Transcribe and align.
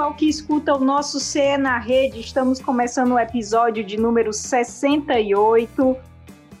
pessoal 0.00 0.14
que 0.14 0.28
escuta 0.30 0.74
o 0.74 0.82
nosso 0.82 1.20
CE 1.20 1.58
na 1.58 1.78
Rede, 1.78 2.20
estamos 2.20 2.58
começando 2.58 3.12
o 3.12 3.18
episódio 3.18 3.84
de 3.84 3.98
número 3.98 4.32
68. 4.32 5.94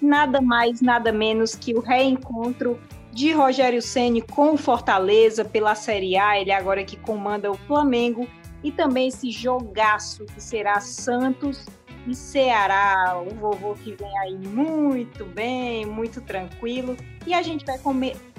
Nada 0.02 0.42
mais, 0.42 0.82
nada 0.82 1.10
menos 1.10 1.54
que 1.54 1.72
o 1.72 1.80
reencontro 1.80 2.78
de 3.10 3.32
Rogério 3.32 3.80
Ceni 3.80 4.20
com 4.20 4.58
Fortaleza 4.58 5.42
pela 5.42 5.74
Série 5.74 6.18
A, 6.18 6.38
ele 6.38 6.52
agora 6.52 6.84
que 6.84 6.98
comanda 6.98 7.50
o 7.50 7.54
Flamengo, 7.54 8.28
e 8.62 8.70
também 8.70 9.08
esse 9.08 9.30
jogaço 9.30 10.26
que 10.26 10.42
será 10.42 10.78
Santos 10.78 11.64
e 12.06 12.14
Ceará, 12.14 13.22
o 13.26 13.34
vovô 13.36 13.72
que 13.72 13.92
vem 13.94 14.18
aí 14.18 14.36
muito 14.36 15.24
bem, 15.24 15.86
muito 15.86 16.20
tranquilo, 16.20 16.94
e 17.26 17.32
a 17.32 17.40
gente 17.40 17.64
vai 17.64 17.78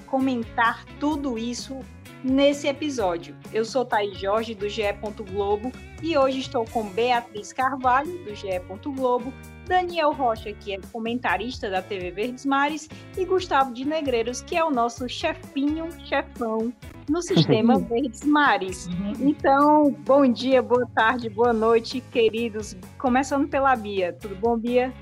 comentar 0.05 0.86
tudo 0.99 1.39
isso 1.39 1.80
nesse 2.23 2.67
episódio. 2.67 3.35
Eu 3.52 3.66
sou 3.66 3.85
Thaís 3.85 4.17
Jorge, 4.17 4.55
do 4.55 4.70
GE. 4.70 4.84
Globo, 5.31 5.71
e 6.02 6.17
hoje 6.17 6.39
estou 6.39 6.66
com 6.66 6.84
Beatriz 6.89 7.53
Carvalho, 7.53 8.11
do 8.23 8.35
GE. 8.35 8.59
Globo, 8.95 9.34
Daniel 9.66 10.11
Rocha, 10.11 10.52
que 10.53 10.73
é 10.73 10.80
comentarista 10.91 11.70
da 11.70 11.81
TV 11.81 12.11
Verdes 12.11 12.45
Mares, 12.45 12.89
e 13.17 13.25
Gustavo 13.25 13.73
de 13.73 13.85
Negreiros, 13.85 14.41
que 14.41 14.55
é 14.55 14.63
o 14.63 14.71
nosso 14.71 15.07
chefinho, 15.07 15.88
chefão 16.05 16.73
no 17.09 17.21
sistema 17.21 17.77
Verdes 17.80 18.23
Mares. 18.23 18.88
Uhum. 18.88 19.30
Então, 19.30 19.92
bom 20.05 20.27
dia, 20.27 20.61
boa 20.61 20.88
tarde, 20.94 21.30
boa 21.30 21.53
noite, 21.53 22.02
queridos. 22.11 22.75
Começando 22.97 23.47
pela 23.47 23.75
Bia. 23.75 24.14
Tudo 24.14 24.36
bom, 24.36 24.58
Bia? 24.58 24.94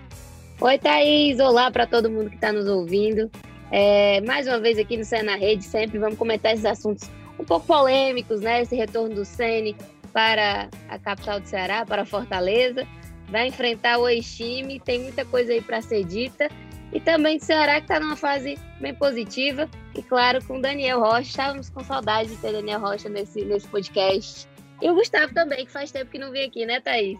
Oi, 0.62 0.78
Thaís. 0.78 1.40
Olá 1.40 1.72
para 1.72 1.88
todo 1.88 2.10
mundo 2.10 2.30
que 2.30 2.36
está 2.36 2.52
nos 2.52 2.68
ouvindo. 2.68 3.32
É, 3.72 4.22
mais 4.22 4.48
uma 4.48 4.60
vez 4.60 4.78
aqui 4.78 4.98
no 4.98 5.06
Cé 5.06 5.22
na 5.22 5.36
Rede, 5.36 5.64
sempre 5.64 6.00
vamos 6.00 6.18
comentar 6.18 6.54
esses 6.54 6.66
assuntos 6.66 7.10
um 7.40 7.46
pouco 7.46 7.66
polêmicos, 7.66 8.42
né? 8.42 8.62
Esse 8.62 8.76
retorno 8.76 9.16
do 9.16 9.26
Sene 9.26 9.76
para 10.12 10.70
a 10.90 11.00
capital 11.00 11.40
do 11.40 11.48
Ceará, 11.48 11.86
para 11.86 12.06
Fortaleza. 12.06 12.88
Vai 13.30 13.48
enfrentar 13.48 14.00
o 14.00 14.10
ex-time, 14.10 14.80
tem 14.80 15.02
muita 15.04 15.24
coisa 15.24 15.54
aí 15.54 15.62
para 15.62 15.82
ser 15.82 16.04
dita. 16.04 16.50
E 16.92 17.00
também 17.00 17.38
do 17.38 17.46
Ceará, 17.46 17.76
que 17.76 17.82
está 17.82 18.00
numa 18.00 18.16
fase 18.16 18.58
bem 18.82 18.94
positiva. 18.96 19.70
E 19.96 20.02
claro, 20.02 20.44
com 20.44 20.58
o 20.58 20.62
Daniel 20.62 21.00
Rocha. 21.00 21.30
Estávamos 21.30 21.70
com 21.70 21.84
saudade 21.84 22.30
de 22.30 22.38
ter 22.38 22.52
Daniel 22.52 22.80
Rocha 22.80 23.08
nesse, 23.08 23.46
nesse 23.46 23.68
podcast. 23.68 24.48
E 24.82 24.90
o 24.90 24.96
Gustavo 24.96 25.34
também, 25.34 25.66
que 25.66 25.72
faz 25.72 25.92
tempo 25.92 26.10
que 26.10 26.18
não 26.18 26.32
vem 26.32 26.46
aqui, 26.46 26.66
né, 26.66 26.80
Thaís? 26.80 27.20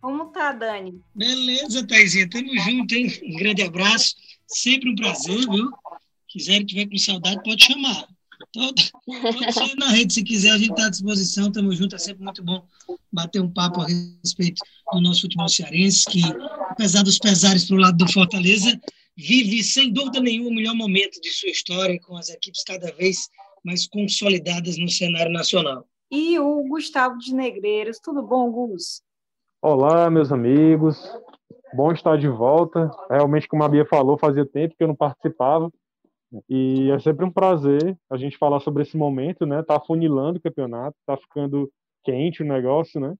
Como 0.00 0.26
tá, 0.26 0.52
Dani? 0.52 1.00
Beleza, 1.14 1.84
Thaisinha. 1.84 2.28
Tamo 2.30 2.56
junto, 2.60 2.94
hein? 2.94 3.12
Um 3.24 3.36
grande 3.38 3.62
abraço. 3.62 4.14
Sempre 4.46 4.90
um 4.90 4.96
prazer, 4.96 5.40
viu? 5.48 5.70
Quiser 6.28 6.64
tiver 6.64 6.86
com 6.86 6.96
saudade, 6.96 7.42
pode 7.42 7.64
chamar. 7.64 8.06
Pode, 8.52 8.92
pode 9.06 9.76
na 9.76 9.88
rede 9.88 10.12
se 10.12 10.22
quiser, 10.22 10.50
a 10.50 10.58
gente 10.58 10.70
está 10.70 10.86
à 10.86 10.90
disposição, 10.90 11.48
estamos 11.48 11.76
juntos, 11.76 11.94
é 11.94 12.04
sempre 12.04 12.22
muito 12.22 12.42
bom 12.42 12.66
bater 13.10 13.40
um 13.40 13.50
papo 13.50 13.80
a 13.80 13.86
respeito 13.86 14.62
do 14.92 15.00
nosso 15.00 15.22
futebol 15.22 15.48
cearense, 15.48 16.04
que, 16.06 16.20
apesar 16.68 17.02
dos 17.02 17.18
pesares 17.18 17.64
para 17.64 17.76
o 17.76 17.80
lado 17.80 17.96
do 17.96 18.12
Fortaleza, 18.12 18.78
vive, 19.16 19.64
sem 19.64 19.90
dúvida 19.90 20.20
nenhuma, 20.20 20.50
o 20.50 20.54
melhor 20.54 20.74
momento 20.74 21.20
de 21.20 21.30
sua 21.30 21.48
história, 21.48 21.98
com 22.00 22.16
as 22.16 22.28
equipes 22.28 22.62
cada 22.62 22.92
vez 22.92 23.28
mais 23.64 23.86
consolidadas 23.88 24.76
no 24.76 24.88
cenário 24.88 25.32
nacional. 25.32 25.86
E 26.10 26.38
o 26.38 26.62
Gustavo 26.68 27.18
de 27.18 27.34
Negreiros, 27.34 27.98
tudo 27.98 28.22
bom, 28.22 28.50
Gus? 28.50 29.02
Olá, 29.60 30.08
meus 30.10 30.30
amigos, 30.30 30.98
Bom 31.76 31.92
estar 31.92 32.16
de 32.16 32.26
volta. 32.26 32.90
Realmente, 33.10 33.46
como 33.46 33.62
a 33.62 33.68
Bia 33.68 33.84
falou, 33.84 34.16
fazia 34.16 34.46
tempo 34.46 34.74
que 34.74 34.82
eu 34.82 34.88
não 34.88 34.96
participava. 34.96 35.70
E 36.48 36.90
é 36.90 36.98
sempre 36.98 37.22
um 37.22 37.30
prazer 37.30 37.94
a 38.08 38.16
gente 38.16 38.38
falar 38.38 38.60
sobre 38.60 38.82
esse 38.82 38.96
momento, 38.96 39.44
né? 39.44 39.62
Tá 39.62 39.78
funilando 39.78 40.38
o 40.38 40.42
campeonato, 40.42 40.96
tá 41.04 41.18
ficando 41.18 41.70
quente 42.02 42.42
o 42.42 42.46
negócio, 42.46 42.98
né? 42.98 43.14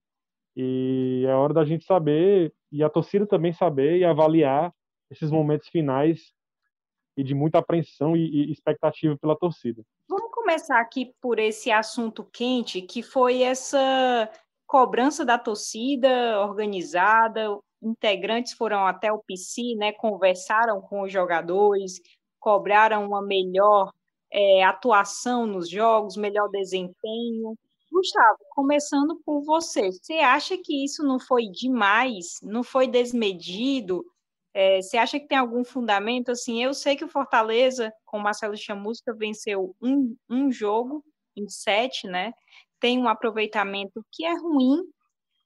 E 0.57 1.27
é 1.29 1.35
hora 1.35 1.53
da 1.53 1.67
gente 1.67 1.85
saber, 1.85 2.51
e 2.73 2.83
a 2.83 2.89
torcida 2.89 3.27
também 3.27 3.53
saber 3.53 3.99
e 3.99 4.07
avaliar 4.07 4.73
esses 5.11 5.31
momentos 5.31 5.69
finais 5.69 6.33
e 7.15 7.23
de 7.23 7.35
muita 7.35 7.59
apreensão 7.59 8.17
e, 8.17 8.49
e 8.49 8.53
expectativa 8.53 9.19
pela 9.19 9.37
torcida. 9.37 9.83
Vamos 10.09 10.31
começar 10.33 10.81
aqui 10.81 11.13
por 11.21 11.39
esse 11.39 11.71
assunto 11.71 12.25
quente, 12.33 12.81
que 12.81 13.03
foi 13.03 13.43
essa 13.43 14.31
cobrança 14.67 15.27
da 15.27 15.39
torcida 15.39 16.41
organizada, 16.41 17.51
integrantes 17.83 18.53
foram 18.53 18.87
até 18.87 19.13
o 19.13 19.19
PC, 19.19 19.75
né, 19.77 19.93
conversaram 19.93 20.81
com 20.81 21.03
os 21.03 21.13
jogadores, 21.13 22.01
cobraram 22.41 23.07
uma 23.07 23.23
melhor 23.23 23.93
é, 24.31 24.65
atuação 24.65 25.47
nos 25.47 25.69
jogos, 25.69 26.17
melhor 26.17 26.49
desempenho. 26.49 27.57
Gustavo, 27.91 28.39
começando 28.51 29.21
por 29.25 29.43
você, 29.43 29.91
você 29.91 30.15
acha 30.15 30.57
que 30.59 30.85
isso 30.85 31.03
não 31.03 31.19
foi 31.19 31.49
demais, 31.49 32.39
não 32.43 32.63
foi 32.63 32.87
desmedido? 32.87 34.05
É, 34.53 34.81
você 34.83 34.97
acha 34.97 35.19
que 35.19 35.27
tem 35.27 35.39
algum 35.39 35.65
fundamento? 35.65 36.31
Assim, 36.31 36.63
eu 36.63 36.75
sei 36.75 36.97
que 36.97 37.05
o 37.05 37.09
Fortaleza, 37.09 37.93
com 38.05 38.19
Marcelo 38.19 38.57
Chamusca, 38.57 39.15
venceu 39.15 39.75
um, 39.81 40.17
um 40.29 40.51
jogo 40.51 41.05
em 41.37 41.49
sete, 41.49 42.07
né? 42.07 42.33
Tem 42.81 42.99
um 42.99 43.09
aproveitamento 43.09 44.05
que 44.13 44.25
é 44.25 44.35
ruim, 44.35 44.83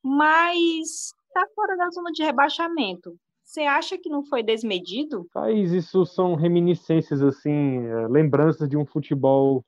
mas 0.02 1.12
está 1.30 1.46
fora 1.54 1.76
da 1.76 1.88
zona 1.90 2.10
de 2.10 2.22
rebaixamento. 2.22 3.16
Você 3.42 3.62
acha 3.62 3.96
que 3.98 4.08
não 4.08 4.24
foi 4.24 4.42
desmedido? 4.42 5.26
Thaís, 5.32 5.72
isso 5.72 6.04
são 6.04 6.34
reminiscências, 6.34 7.22
assim, 7.22 7.86
é, 7.86 8.06
lembranças 8.08 8.68
de 8.68 8.76
um 8.76 8.86
futebol 8.86 9.64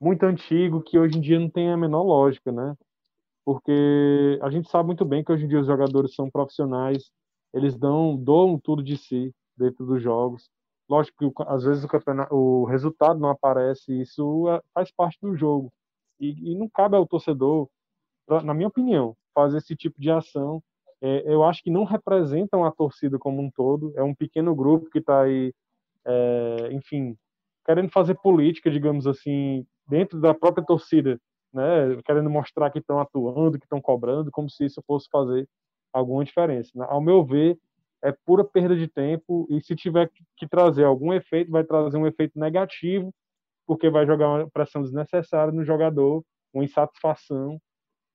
muito 0.00 0.24
antigo 0.24 0.82
que 0.82 0.98
hoje 0.98 1.16
em 1.16 1.20
dia 1.20 1.40
não 1.40 1.48
tem 1.48 1.70
a 1.70 1.76
menor 1.76 2.02
lógica, 2.02 2.52
né? 2.52 2.76
Porque 3.44 4.38
a 4.42 4.50
gente 4.50 4.68
sabe 4.68 4.86
muito 4.86 5.04
bem 5.04 5.24
que 5.24 5.32
hoje 5.32 5.44
em 5.44 5.48
dia 5.48 5.60
os 5.60 5.66
jogadores 5.66 6.14
são 6.14 6.30
profissionais, 6.30 7.10
eles 7.54 7.76
dão, 7.76 8.16
doam 8.16 8.58
tudo 8.58 8.82
de 8.82 8.96
si 8.96 9.32
dentro 9.56 9.86
dos 9.86 10.02
jogos. 10.02 10.48
Lógico 10.88 11.32
que 11.32 11.42
às 11.48 11.64
vezes 11.64 11.84
o, 12.30 12.36
o 12.36 12.64
resultado 12.64 13.18
não 13.18 13.30
aparece, 13.30 14.00
isso 14.00 14.48
é, 14.48 14.60
faz 14.74 14.90
parte 14.92 15.18
do 15.20 15.36
jogo. 15.36 15.72
E, 16.20 16.52
e 16.52 16.54
não 16.54 16.68
cabe 16.68 16.96
ao 16.96 17.06
torcedor, 17.06 17.68
na 18.28 18.54
minha 18.54 18.68
opinião, 18.68 19.16
fazer 19.34 19.58
esse 19.58 19.76
tipo 19.76 20.00
de 20.00 20.10
ação 20.10 20.62
é, 21.06 21.22
eu 21.32 21.44
acho 21.44 21.62
que 21.62 21.70
não 21.70 21.84
representam 21.84 22.64
a 22.64 22.72
torcida 22.72 23.16
como 23.18 23.40
um 23.40 23.48
todo. 23.50 23.92
É 23.96 24.02
um 24.02 24.14
pequeno 24.14 24.54
grupo 24.54 24.90
que 24.90 24.98
está 24.98 25.22
aí, 25.22 25.54
é, 26.04 26.68
enfim, 26.72 27.16
querendo 27.64 27.90
fazer 27.90 28.16
política, 28.16 28.70
digamos 28.70 29.06
assim, 29.06 29.64
dentro 29.88 30.20
da 30.20 30.34
própria 30.34 30.64
torcida, 30.64 31.20
né? 31.52 32.00
Querendo 32.04 32.28
mostrar 32.28 32.70
que 32.70 32.80
estão 32.80 32.98
atuando, 32.98 33.58
que 33.58 33.66
estão 33.66 33.80
cobrando, 33.80 34.32
como 34.32 34.50
se 34.50 34.64
isso 34.64 34.82
fosse 34.84 35.08
fazer 35.10 35.48
alguma 35.92 36.24
diferença. 36.24 36.70
Né? 36.74 36.84
Ao 36.88 37.00
meu 37.00 37.24
ver, 37.24 37.56
é 38.02 38.12
pura 38.12 38.44
perda 38.44 38.74
de 38.76 38.88
tempo 38.88 39.46
e 39.48 39.60
se 39.60 39.76
tiver 39.76 40.10
que 40.36 40.48
trazer 40.48 40.84
algum 40.84 41.12
efeito, 41.12 41.50
vai 41.50 41.62
trazer 41.64 41.96
um 41.98 42.06
efeito 42.06 42.38
negativo, 42.38 43.14
porque 43.66 43.88
vai 43.90 44.06
jogar 44.06 44.28
uma 44.28 44.50
pressão 44.50 44.82
desnecessária 44.82 45.52
no 45.52 45.64
jogador, 45.64 46.24
uma 46.52 46.64
insatisfação 46.64 47.60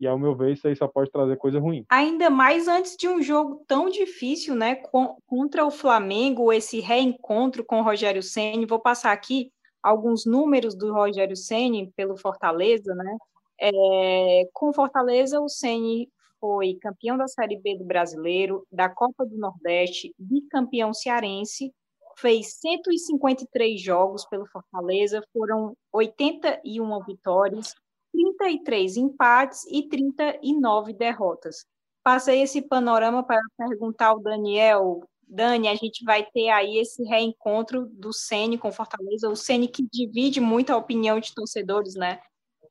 e 0.01 0.07
ao 0.07 0.17
meu 0.17 0.35
ver, 0.35 0.53
isso 0.53 0.67
aí 0.67 0.75
só 0.75 0.87
pode 0.87 1.11
trazer 1.11 1.37
coisa 1.37 1.59
ruim. 1.59 1.85
Ainda 1.87 2.27
mais 2.27 2.67
antes 2.67 2.97
de 2.97 3.07
um 3.07 3.21
jogo 3.21 3.63
tão 3.67 3.87
difícil, 3.87 4.55
né? 4.55 4.81
contra 5.27 5.63
o 5.63 5.69
Flamengo, 5.69 6.51
esse 6.51 6.79
reencontro 6.79 7.63
com 7.63 7.79
o 7.79 7.83
Rogério 7.83 8.23
Ceni. 8.23 8.65
Vou 8.65 8.79
passar 8.79 9.11
aqui 9.11 9.51
alguns 9.81 10.25
números 10.25 10.73
do 10.73 10.91
Rogério 10.91 11.35
Ceni 11.35 11.93
pelo 11.95 12.17
Fortaleza, 12.17 12.95
né? 12.95 13.17
É, 13.61 14.49
com 14.51 14.73
Fortaleza, 14.73 15.39
o 15.39 15.47
Ceni 15.47 16.09
foi 16.39 16.73
campeão 16.81 17.15
da 17.15 17.27
Série 17.27 17.59
B 17.59 17.77
do 17.77 17.85
Brasileiro, 17.85 18.65
da 18.71 18.89
Copa 18.89 19.23
do 19.23 19.37
Nordeste, 19.37 20.15
bicampeão 20.17 20.95
cearense, 20.95 21.71
fez 22.17 22.55
153 22.59 23.79
jogos 23.79 24.25
pelo 24.25 24.47
Fortaleza, 24.47 25.21
foram 25.31 25.77
81 25.93 27.03
vitórias, 27.03 27.75
33 28.11 28.97
empates 28.97 29.65
e 29.69 29.87
39 29.87 30.93
derrotas. 30.93 31.65
Passei 32.03 32.41
esse 32.41 32.61
panorama 32.61 33.23
para 33.23 33.39
perguntar 33.57 34.07
ao 34.07 34.19
Daniel. 34.19 35.01
Dani, 35.27 35.67
a 35.67 35.75
gente 35.75 36.03
vai 36.03 36.25
ter 36.25 36.49
aí 36.49 36.77
esse 36.77 37.03
reencontro 37.03 37.85
do 37.85 38.11
Ceni 38.11 38.57
com 38.57 38.71
Fortaleza, 38.71 39.29
o 39.29 39.35
Ceni 39.35 39.67
que 39.67 39.87
divide 39.91 40.41
muito 40.41 40.71
a 40.71 40.77
opinião 40.77 41.19
de 41.19 41.33
torcedores, 41.33 41.95
né? 41.95 42.19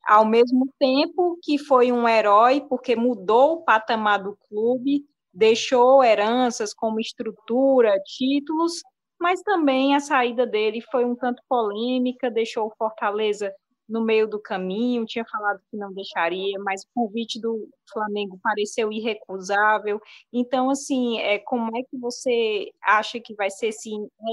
Ao 0.05 0.25
mesmo 0.25 0.67
tempo 0.79 1.37
que 1.41 1.57
foi 1.57 1.91
um 1.91 2.07
herói, 2.07 2.61
porque 2.61 2.95
mudou 2.95 3.53
o 3.53 3.63
patamar 3.63 4.21
do 4.21 4.37
clube, 4.47 5.05
deixou 5.33 6.03
heranças 6.03 6.73
como 6.73 6.99
estrutura, 6.99 7.99
títulos, 8.05 8.81
mas 9.19 9.41
também 9.41 9.95
a 9.95 9.99
saída 9.99 10.45
dele 10.45 10.81
foi 10.91 11.05
um 11.05 11.15
tanto 11.15 11.41
polêmica, 11.47 12.29
deixou 12.29 12.67
o 12.67 12.75
Fortaleza 12.75 13.53
no 13.91 14.03
meio 14.03 14.27
do 14.27 14.39
caminho, 14.39 15.05
tinha 15.05 15.25
falado 15.25 15.59
que 15.69 15.75
não 15.75 15.93
deixaria, 15.93 16.57
mas 16.59 16.83
o 16.83 16.87
convite 16.95 17.39
do 17.39 17.69
Flamengo 17.91 18.39
pareceu 18.41 18.91
irrecusável. 18.91 19.99
Então, 20.31 20.69
assim, 20.69 21.19
é, 21.19 21.37
como 21.39 21.75
é 21.77 21.83
que 21.83 21.97
você 21.97 22.71
acha 22.81 23.19
que 23.19 23.35
vai 23.35 23.51
ser 23.51 23.67
esse 23.67 23.89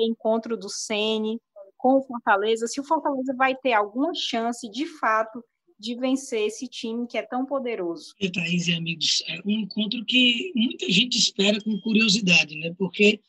encontro 0.06 0.56
do 0.56 0.68
Sene 0.68 1.40
com 1.76 1.98
o 1.98 2.02
Fortaleza? 2.02 2.68
Se 2.68 2.80
o 2.80 2.84
Fortaleza 2.84 3.34
vai 3.36 3.56
ter 3.56 3.72
alguma 3.72 4.14
chance, 4.14 4.70
de 4.70 4.86
fato, 4.86 5.42
de 5.78 5.96
vencer 5.96 6.46
esse 6.46 6.68
time 6.68 7.06
que 7.06 7.18
é 7.18 7.22
tão 7.22 7.44
poderoso. 7.44 8.14
E 8.20 8.30
Thaís 8.30 8.68
e 8.68 8.74
amigos, 8.74 9.22
é 9.28 9.40
um 9.44 9.50
encontro 9.50 10.04
que 10.04 10.52
muita 10.54 10.90
gente 10.90 11.18
espera 11.18 11.60
com 11.62 11.80
curiosidade, 11.80 12.56
né? 12.58 12.74
Porque 12.78 13.20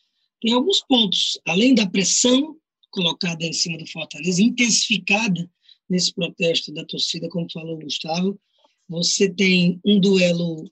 tem 0.42 0.54
alguns 0.54 0.82
pontos, 0.82 1.40
além 1.48 1.74
da 1.74 1.88
pressão 1.88 2.56
colocada 2.92 3.46
em 3.46 3.54
cima 3.54 3.78
do 3.78 3.88
Fortaleza, 3.88 4.42
intensificada 4.42 5.50
nesse 5.90 6.14
protesto 6.14 6.72
da 6.74 6.86
torcida, 6.86 7.30
como 7.30 7.52
falou 7.52 7.76
o 7.76 7.80
Gustavo, 7.80 8.40
você 8.88 9.30
tem 9.30 9.80
um 9.86 10.00
duelo 10.00 10.70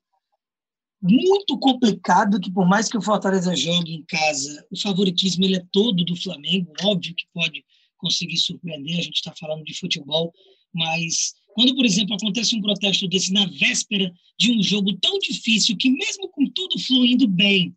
muito 1.01 1.57
complicado, 1.59 2.39
que 2.39 2.51
por 2.51 2.67
mais 2.67 2.89
que 2.89 2.97
o 2.97 3.01
Fortaleza 3.01 3.55
jogue 3.55 3.93
em 3.93 4.03
casa, 4.03 4.65
o 4.71 4.79
favoritismo 4.79 5.45
ele 5.45 5.57
é 5.57 5.65
todo 5.71 6.03
do 6.03 6.15
Flamengo, 6.15 6.73
óbvio 6.83 7.15
que 7.15 7.25
pode 7.33 7.63
conseguir 7.97 8.37
surpreender, 8.37 8.99
a 8.99 9.01
gente 9.01 9.17
está 9.17 9.33
falando 9.39 9.63
de 9.63 9.77
futebol, 9.77 10.33
mas 10.73 11.33
quando, 11.53 11.75
por 11.75 11.85
exemplo, 11.85 12.15
acontece 12.15 12.55
um 12.55 12.61
protesto 12.61 13.07
desse 13.07 13.33
na 13.33 13.45
véspera 13.45 14.13
de 14.37 14.51
um 14.51 14.61
jogo 14.61 14.95
tão 14.97 15.17
difícil, 15.19 15.75
que 15.77 15.89
mesmo 15.89 16.29
com 16.29 16.47
tudo 16.51 16.79
fluindo 16.79 17.27
bem, 17.27 17.75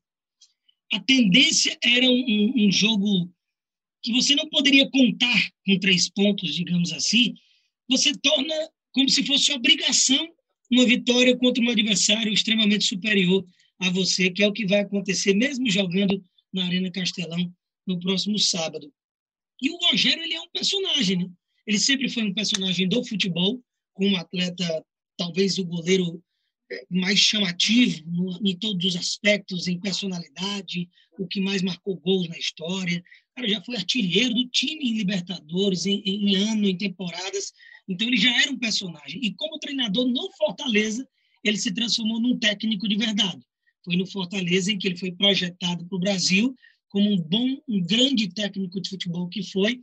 a 0.93 1.01
tendência 1.01 1.79
era 1.83 2.07
um, 2.07 2.53
um 2.57 2.73
jogo 2.73 3.31
que 4.03 4.13
você 4.13 4.35
não 4.35 4.49
poderia 4.49 4.89
contar 4.91 5.51
com 5.67 5.79
três 5.79 6.09
pontos, 6.09 6.55
digamos 6.55 6.93
assim, 6.93 7.35
você 7.89 8.13
torna 8.17 8.55
como 8.93 9.09
se 9.09 9.25
fosse 9.25 9.53
obrigação 9.53 10.29
uma 10.71 10.87
vitória 10.87 11.37
contra 11.37 11.63
um 11.63 11.71
adversário 11.71 12.33
extremamente 12.33 12.85
superior 12.85 13.45
a 13.79 13.91
você, 13.91 14.31
que 14.31 14.43
é 14.43 14.47
o 14.47 14.53
que 14.53 14.67
vai 14.67 14.81
acontecer 14.81 15.35
mesmo 15.35 15.69
jogando 15.69 16.23
na 16.53 16.65
Arena 16.65 16.91
Castelão 16.91 17.53
no 17.87 17.99
próximo 17.99 18.39
sábado. 18.39 18.93
E 19.61 19.71
o 19.71 19.79
Rogério 19.89 20.23
ele 20.23 20.35
é 20.35 20.41
um 20.41 20.49
personagem, 20.51 21.19
né? 21.19 21.31
Ele 21.67 21.79
sempre 21.79 22.09
foi 22.09 22.23
um 22.23 22.35
personagem 22.35 22.89
do 22.89 23.05
futebol, 23.05 23.63
como 23.93 24.17
atleta, 24.17 24.85
talvez 25.17 25.59
o 25.59 25.65
goleiro 25.65 26.23
é, 26.71 26.87
mais 26.89 27.19
chamativo 27.19 28.03
no, 28.07 28.41
em 28.49 28.57
todos 28.57 28.85
os 28.85 28.97
aspectos, 28.97 29.67
em 29.67 29.79
personalidade, 29.79 30.89
o 31.19 31.27
que 31.27 31.41
mais 31.41 31.63
marcou 31.63 31.97
gols 31.97 32.29
na 32.29 32.39
história. 32.39 33.03
Cara 33.41 33.49
já 33.49 33.63
foi 33.63 33.77
artilheiro 33.77 34.35
do 34.35 34.47
time 34.49 34.91
em 34.91 34.99
Libertadores, 34.99 35.87
em, 35.87 36.03
em 36.05 36.37
ano, 36.37 36.69
em 36.69 36.77
temporadas. 36.77 37.55
Então 37.89 38.07
ele 38.07 38.19
já 38.19 38.31
era 38.43 38.53
um 38.53 38.59
personagem. 38.59 39.19
E 39.25 39.33
como 39.33 39.59
treinador 39.59 40.07
no 40.07 40.31
Fortaleza, 40.33 41.09
ele 41.43 41.57
se 41.57 41.73
transformou 41.73 42.21
num 42.21 42.39
técnico 42.39 42.87
de 42.87 42.97
verdade. 42.97 43.41
Foi 43.83 43.97
no 43.97 44.07
Fortaleza 44.07 44.71
em 44.71 44.79
que 44.79 44.89
ele 44.89 44.99
foi 44.99 45.13
projetado 45.13 45.87
para 45.87 45.97
o 45.97 45.99
Brasil 45.99 46.55
como 46.91 47.11
um 47.11 47.17
bom, 47.17 47.57
um 47.67 47.81
grande 47.81 48.29
técnico 48.29 48.79
de 48.79 48.91
futebol 48.91 49.27
que 49.31 49.43
foi. 49.43 49.81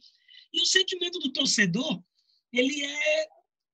E 0.54 0.62
o 0.62 0.65
sentimento 0.65 1.18
do 1.18 1.33
torcedor, 1.33 2.00
ele 2.54 2.83
é 2.83 3.27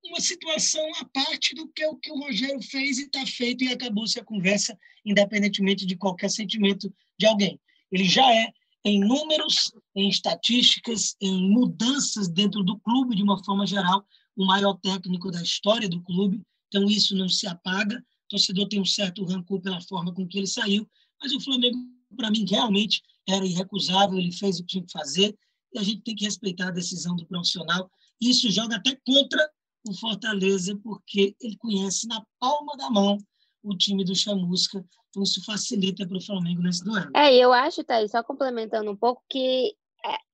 uma 0.06 0.22
situação 0.22 0.82
à 0.96 1.06
parte 1.06 1.54
do 1.56 1.68
que 1.68 1.86
o 1.86 1.98
que 1.98 2.10
o 2.10 2.20
Rogério 2.20 2.62
fez 2.62 3.00
e 3.00 3.04
está 3.04 3.26
feito 3.26 3.66
e 3.66 3.74
acabou-se 3.74 4.18
a 4.18 4.24
conversa, 4.24 4.80
independentemente 5.04 5.86
de 5.86 5.98
qualquer 5.98 6.30
sentimento 6.30 6.94
de 7.20 7.26
alguém. 7.26 7.60
Ele 7.92 8.06
já 8.06 8.34
é, 8.34 8.48
em 8.86 9.00
números, 9.00 9.72
em 9.96 10.10
estatísticas, 10.10 11.16
em 11.22 11.50
mudanças 11.50 12.28
dentro 12.28 12.64
do 12.64 12.78
clube, 12.80 13.16
de 13.16 13.24
uma 13.24 13.44
forma 13.44 13.66
geral, 13.66 14.06
o 14.36 14.46
maior 14.46 14.74
técnico 14.76 15.32
da 15.32 15.42
história 15.42 15.88
do 15.88 16.02
clube. 16.02 16.42
Então, 16.68 16.90
isso 16.90 17.16
não 17.16 17.30
se 17.30 17.48
apaga. 17.48 17.98
O 17.98 18.30
torcedor 18.30 18.68
tem 18.68 18.82
um 18.82 18.86
certo 18.86 19.24
rancor 19.24 19.62
pela 19.62 19.80
forma 19.82 20.14
com 20.14 20.28
que 20.28 20.38
ele 20.38 20.48
saiu, 20.48 20.90
mas 21.22 21.32
o 21.34 21.40
Flamengo, 21.40 21.78
para 22.18 22.32
mim, 22.32 22.46
realmente 22.50 23.02
era 23.28 23.46
irrecusável. 23.46 24.18
Ele 24.18 24.32
fez 24.32 24.60
o 24.60 24.64
que 24.64 24.72
tinha 24.72 24.86
que 24.86 24.92
fazer 24.92 25.38
e 25.74 25.80
a 25.80 25.84
gente 25.84 26.02
tem 26.02 26.16
que 26.16 26.26
respeitar 26.26 26.68
a 26.68 26.72
decisão 26.72 27.16
do 27.16 27.26
profissional. 27.26 27.90
Isso 28.20 28.50
joga 28.52 28.76
até 28.76 28.96
contra 29.06 29.50
o 29.88 29.94
Fortaleza, 29.94 30.78
porque 30.84 31.36
ele 31.42 31.58
conhece 31.58 32.08
na 32.08 32.26
palma 32.40 32.76
da 32.78 32.90
mão 32.90 33.18
o 33.62 33.76
time 33.76 34.04
do 34.04 34.16
Chamusca, 34.16 34.86
então 35.13 35.21
isso 35.21 35.45
facilita 35.45 36.07
para 36.07 36.18
o 36.18 36.25
Flamengo 36.25 36.63
nesse 36.63 36.83
duelo. 36.83 37.12
É, 37.15 37.36
eu 37.36 37.54
acho, 37.54 37.83
Thaís, 37.83 38.10
só 38.10 38.24
complementando 38.24 38.89
um 38.89 38.95
pouco, 38.95 39.24
que 39.30 39.75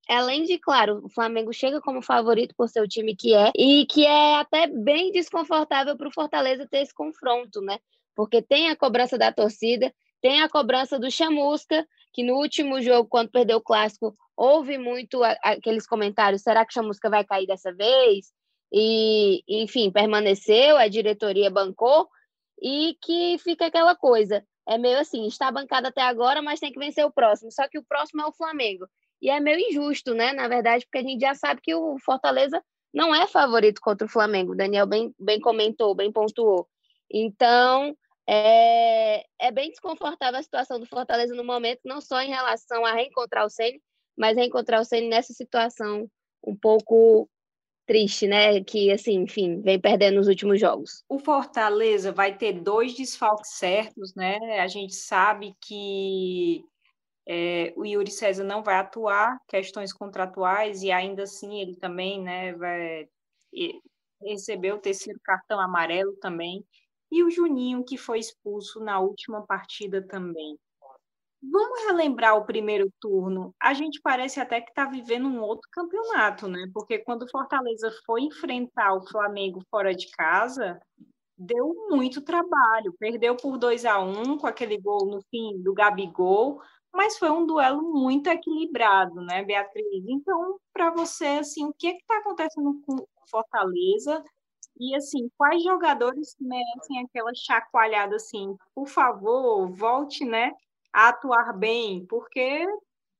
é, 0.08 0.14
além 0.14 0.44
de, 0.44 0.58
claro, 0.58 1.04
o 1.04 1.08
Flamengo 1.10 1.52
chega 1.52 1.82
como 1.82 2.00
favorito 2.00 2.54
por 2.56 2.66
ser 2.66 2.80
o 2.80 2.88
time 2.88 3.14
que 3.14 3.34
é, 3.34 3.52
e 3.54 3.84
que 3.84 4.06
é 4.06 4.36
até 4.36 4.66
bem 4.66 5.12
desconfortável 5.12 5.98
para 5.98 6.08
o 6.08 6.12
Fortaleza 6.12 6.66
ter 6.66 6.78
esse 6.78 6.94
confronto, 6.94 7.60
né? 7.60 7.78
Porque 8.16 8.40
tem 8.40 8.70
a 8.70 8.76
cobrança 8.76 9.18
da 9.18 9.30
torcida, 9.30 9.92
tem 10.22 10.40
a 10.40 10.48
cobrança 10.48 10.98
do 10.98 11.10
Chamusca, 11.10 11.86
que 12.14 12.22
no 12.22 12.36
último 12.36 12.80
jogo, 12.80 13.06
quando 13.06 13.30
perdeu 13.30 13.58
o 13.58 13.62
clássico, 13.62 14.16
houve 14.34 14.78
muito 14.78 15.22
aqueles 15.42 15.86
comentários: 15.86 16.40
será 16.40 16.64
que 16.64 16.72
o 16.72 16.74
Chamusca 16.74 17.10
vai 17.10 17.22
cair 17.22 17.46
dessa 17.46 17.70
vez? 17.72 18.32
e, 18.72 19.42
enfim, 19.48 19.90
permaneceu, 19.90 20.76
a 20.76 20.86
diretoria 20.86 21.50
bancou, 21.50 22.08
e 22.62 22.96
que 23.02 23.38
fica 23.38 23.66
aquela 23.66 23.96
coisa, 23.96 24.44
é 24.68 24.78
meio 24.78 24.98
assim, 24.98 25.26
está 25.26 25.50
bancada 25.50 25.88
até 25.88 26.02
agora, 26.02 26.42
mas 26.42 26.60
tem 26.60 26.72
que 26.72 26.78
vencer 26.78 27.04
o 27.04 27.12
próximo, 27.12 27.50
só 27.50 27.68
que 27.68 27.78
o 27.78 27.84
próximo 27.84 28.22
é 28.22 28.26
o 28.26 28.32
Flamengo. 28.32 28.86
E 29.20 29.28
é 29.28 29.38
meio 29.40 29.58
injusto, 29.58 30.14
né, 30.14 30.32
na 30.32 30.48
verdade, 30.48 30.84
porque 30.86 30.98
a 30.98 31.02
gente 31.02 31.20
já 31.20 31.34
sabe 31.34 31.60
que 31.60 31.74
o 31.74 31.98
Fortaleza 31.98 32.62
não 32.92 33.14
é 33.14 33.26
favorito 33.26 33.80
contra 33.80 34.06
o 34.06 34.10
Flamengo, 34.10 34.52
o 34.52 34.56
Daniel 34.56 34.86
bem, 34.86 35.14
bem 35.18 35.40
comentou, 35.40 35.94
bem 35.94 36.10
pontuou. 36.10 36.68
Então, 37.12 37.96
é, 38.28 39.24
é 39.40 39.50
bem 39.50 39.70
desconfortável 39.70 40.38
a 40.38 40.42
situação 40.42 40.78
do 40.78 40.86
Fortaleza 40.86 41.34
no 41.34 41.44
momento, 41.44 41.80
não 41.84 42.00
só 42.00 42.20
em 42.20 42.28
relação 42.28 42.84
a 42.84 42.92
reencontrar 42.92 43.44
o 43.44 43.50
Ceni, 43.50 43.80
mas 44.16 44.36
reencontrar 44.36 44.80
o 44.80 44.84
Ceni 44.84 45.08
nessa 45.08 45.32
situação 45.32 46.08
um 46.46 46.56
pouco 46.56 47.28
triste, 47.86 48.26
né? 48.26 48.62
Que, 48.62 48.90
assim, 48.90 49.22
enfim, 49.22 49.60
vem 49.60 49.80
perdendo 49.80 50.16
nos 50.16 50.28
últimos 50.28 50.60
jogos. 50.60 51.02
O 51.08 51.18
Fortaleza 51.18 52.12
vai 52.12 52.36
ter 52.36 52.52
dois 52.52 52.94
desfalques 52.94 53.52
certos, 53.52 54.14
né? 54.14 54.60
A 54.60 54.68
gente 54.68 54.94
sabe 54.94 55.54
que 55.60 56.64
é, 57.26 57.72
o 57.76 57.84
Yuri 57.84 58.10
César 58.10 58.44
não 58.44 58.62
vai 58.62 58.76
atuar, 58.76 59.38
questões 59.46 59.92
contratuais, 59.92 60.82
e 60.82 60.90
ainda 60.90 61.22
assim 61.24 61.60
ele 61.60 61.76
também, 61.76 62.20
né, 62.22 62.52
vai 62.54 63.08
receber 64.22 64.72
o 64.72 64.80
terceiro 64.80 65.20
cartão 65.22 65.60
amarelo 65.60 66.16
também. 66.20 66.64
E 67.10 67.22
o 67.22 67.30
Juninho, 67.30 67.84
que 67.84 67.96
foi 67.96 68.18
expulso 68.18 68.80
na 68.80 69.00
última 69.00 69.44
partida 69.46 70.00
também. 70.06 70.56
Vamos 71.42 71.84
relembrar 71.86 72.36
o 72.36 72.44
primeiro 72.44 72.92
turno. 73.00 73.54
A 73.58 73.72
gente 73.72 74.00
parece 74.02 74.38
até 74.40 74.60
que 74.60 74.70
está 74.70 74.84
vivendo 74.84 75.26
um 75.26 75.40
outro 75.40 75.68
campeonato, 75.72 76.46
né? 76.46 76.66
Porque 76.72 76.98
quando 76.98 77.22
o 77.22 77.30
Fortaleza 77.30 77.90
foi 78.04 78.22
enfrentar 78.22 78.94
o 78.94 79.06
Flamengo 79.08 79.62
fora 79.70 79.94
de 79.94 80.10
casa, 80.10 80.78
deu 81.38 81.74
muito 81.90 82.22
trabalho. 82.22 82.94
Perdeu 82.98 83.36
por 83.36 83.58
2 83.58 83.86
a 83.86 83.98
1 84.00 84.38
com 84.38 84.46
aquele 84.46 84.78
gol 84.78 85.06
no 85.06 85.22
fim 85.30 85.62
do 85.62 85.74
Gabigol, 85.74 86.60
mas 86.92 87.18
foi 87.18 87.30
um 87.30 87.46
duelo 87.46 87.82
muito 87.82 88.28
equilibrado, 88.28 89.22
né, 89.22 89.42
Beatriz? 89.44 90.04
Então, 90.08 90.58
para 90.72 90.90
você, 90.90 91.26
assim, 91.40 91.64
o 91.66 91.74
que 91.78 91.88
é 91.88 91.96
está 91.96 92.18
acontecendo 92.18 92.82
com 92.86 92.96
Fortaleza? 93.30 94.22
E, 94.78 94.94
assim, 94.96 95.30
quais 95.38 95.62
jogadores 95.62 96.36
merecem 96.40 97.04
aquela 97.04 97.32
chacoalhada, 97.34 98.16
assim, 98.16 98.56
por 98.74 98.88
favor, 98.88 99.70
volte, 99.72 100.24
né, 100.24 100.52
a 100.92 101.08
atuar 101.08 101.56
bem, 101.56 102.04
porque 102.06 102.66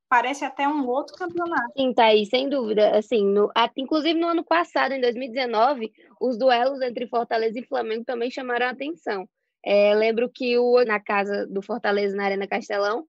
parece 0.09 0.45
até 0.45 0.67
um 0.67 0.87
outro 0.89 1.15
campeonato. 1.17 1.73
Sim, 1.77 1.95
Thaís, 1.95 2.29
sem 2.29 2.49
dúvida. 2.49 2.99
Assim, 2.99 3.25
no, 3.25 3.51
inclusive 3.77 4.19
no 4.19 4.29
ano 4.29 4.45
passado, 4.45 4.93
em 4.93 5.01
2019, 5.01 5.93
os 6.21 6.37
duelos 6.37 6.81
entre 6.81 7.07
Fortaleza 7.07 7.59
e 7.59 7.67
Flamengo 7.67 8.05
também 8.05 8.31
chamaram 8.31 8.67
a 8.67 8.71
atenção. 8.71 9.29
É, 9.65 9.95
lembro 9.95 10.29
que 10.29 10.59
o, 10.59 10.85
na 10.85 10.99
casa 10.99 11.47
do 11.47 11.63
Fortaleza, 11.63 12.17
na 12.17 12.25
Arena 12.25 12.49
Castelão, 12.49 13.07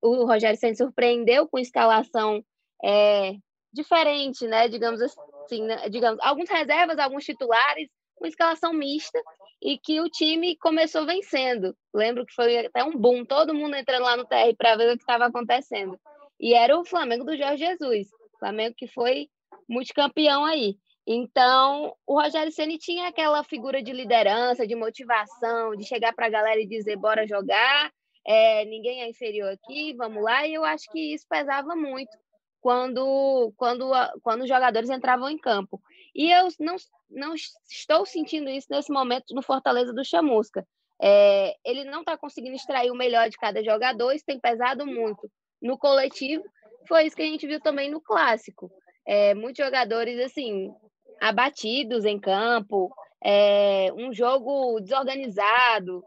o 0.00 0.24
Rogério 0.24 0.58
Senna 0.58 0.74
surpreendeu 0.74 1.46
com 1.46 1.58
escalação 1.58 2.42
é, 2.82 3.34
diferente, 3.72 4.46
né? 4.46 4.68
Digamos 4.68 5.00
assim, 5.00 5.62
né? 5.62 5.88
digamos, 5.88 6.18
alguns 6.22 6.48
reservas, 6.48 6.98
alguns 6.98 7.24
titulares, 7.24 7.88
uma 8.22 8.28
escalação 8.28 8.72
mista 8.72 9.20
e 9.60 9.76
que 9.76 10.00
o 10.00 10.08
time 10.08 10.56
começou 10.56 11.04
vencendo. 11.04 11.76
Lembro 11.92 12.24
que 12.24 12.34
foi 12.34 12.66
até 12.66 12.82
um 12.84 12.96
boom, 12.96 13.24
todo 13.24 13.54
mundo 13.54 13.76
entrando 13.76 14.04
lá 14.04 14.16
no 14.16 14.24
TR 14.24 14.54
para 14.56 14.76
ver 14.76 14.90
o 14.90 14.96
que 14.96 15.02
estava 15.02 15.26
acontecendo. 15.26 15.98
E 16.40 16.54
era 16.54 16.78
o 16.78 16.84
Flamengo 16.84 17.24
do 17.24 17.36
Jorge 17.36 17.64
Jesus, 17.64 18.08
Flamengo 18.38 18.74
que 18.76 18.86
foi 18.86 19.28
multicampeão 19.68 20.44
aí. 20.44 20.76
Então, 21.06 21.94
o 22.06 22.20
Rogério 22.20 22.52
Ceni 22.52 22.78
tinha 22.78 23.08
aquela 23.08 23.42
figura 23.42 23.82
de 23.82 23.92
liderança, 23.92 24.66
de 24.66 24.76
motivação, 24.76 25.74
de 25.74 25.84
chegar 25.84 26.12
para 26.14 26.26
a 26.26 26.30
galera 26.30 26.60
e 26.60 26.66
dizer: 26.66 26.96
bora 26.96 27.26
jogar, 27.26 27.92
é, 28.24 28.64
ninguém 28.64 29.02
é 29.02 29.08
inferior 29.08 29.50
aqui, 29.50 29.94
vamos 29.94 30.22
lá. 30.22 30.46
E 30.46 30.54
eu 30.54 30.64
acho 30.64 30.88
que 30.92 31.12
isso 31.12 31.26
pesava 31.28 31.74
muito 31.74 32.16
quando, 32.60 33.52
quando, 33.56 33.90
quando 34.22 34.42
os 34.42 34.48
jogadores 34.48 34.88
entravam 34.88 35.28
em 35.28 35.36
campo. 35.36 35.82
E 36.14 36.30
eu 36.30 36.48
não, 36.58 36.76
não 37.10 37.34
estou 37.34 38.04
sentindo 38.04 38.50
isso 38.50 38.68
nesse 38.70 38.92
momento 38.92 39.34
no 39.34 39.42
Fortaleza 39.42 39.92
do 39.92 40.04
Chamusca. 40.04 40.66
É, 41.00 41.54
ele 41.64 41.84
não 41.84 42.00
está 42.00 42.16
conseguindo 42.16 42.54
extrair 42.54 42.90
o 42.90 42.96
melhor 42.96 43.28
de 43.28 43.36
cada 43.36 43.62
jogador, 43.62 44.12
isso 44.12 44.24
tem 44.24 44.38
pesado 44.38 44.86
muito 44.86 45.30
no 45.60 45.78
coletivo. 45.78 46.44
Foi 46.86 47.06
isso 47.06 47.16
que 47.16 47.22
a 47.22 47.26
gente 47.26 47.46
viu 47.46 47.60
também 47.60 47.90
no 47.90 48.00
clássico. 48.00 48.70
É, 49.06 49.34
muitos 49.34 49.64
jogadores, 49.64 50.20
assim, 50.20 50.72
abatidos 51.20 52.04
em 52.04 52.20
campo, 52.20 52.92
é, 53.24 53.92
um 53.94 54.12
jogo 54.12 54.80
desorganizado, 54.80 56.04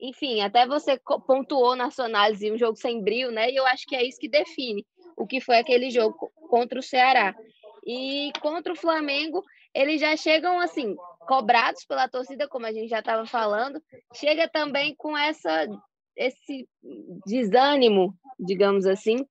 enfim, 0.00 0.40
até 0.40 0.66
você 0.66 1.00
pontuou 1.26 1.74
na 1.74 1.90
sua 1.90 2.04
análise 2.04 2.52
um 2.52 2.58
jogo 2.58 2.76
sem 2.76 3.02
brilho, 3.02 3.32
né? 3.32 3.50
E 3.50 3.56
eu 3.56 3.66
acho 3.66 3.84
que 3.86 3.96
é 3.96 4.04
isso 4.04 4.18
que 4.20 4.28
define 4.28 4.86
o 5.16 5.26
que 5.26 5.40
foi 5.40 5.58
aquele 5.58 5.90
jogo 5.90 6.30
contra 6.48 6.78
o 6.78 6.82
Ceará. 6.82 7.34
E 7.88 8.30
contra 8.42 8.74
o 8.74 8.76
Flamengo, 8.76 9.42
eles 9.74 9.98
já 9.98 10.14
chegam 10.14 10.60
assim, 10.60 10.94
cobrados 11.20 11.86
pela 11.86 12.06
torcida, 12.06 12.46
como 12.46 12.66
a 12.66 12.72
gente 12.72 12.88
já 12.90 12.98
estava 12.98 13.24
falando, 13.24 13.82
chega 14.14 14.46
também 14.46 14.94
com 14.94 15.16
essa 15.16 15.66
esse 16.14 16.68
desânimo, 17.24 18.12
digamos 18.38 18.86
assim, 18.86 19.24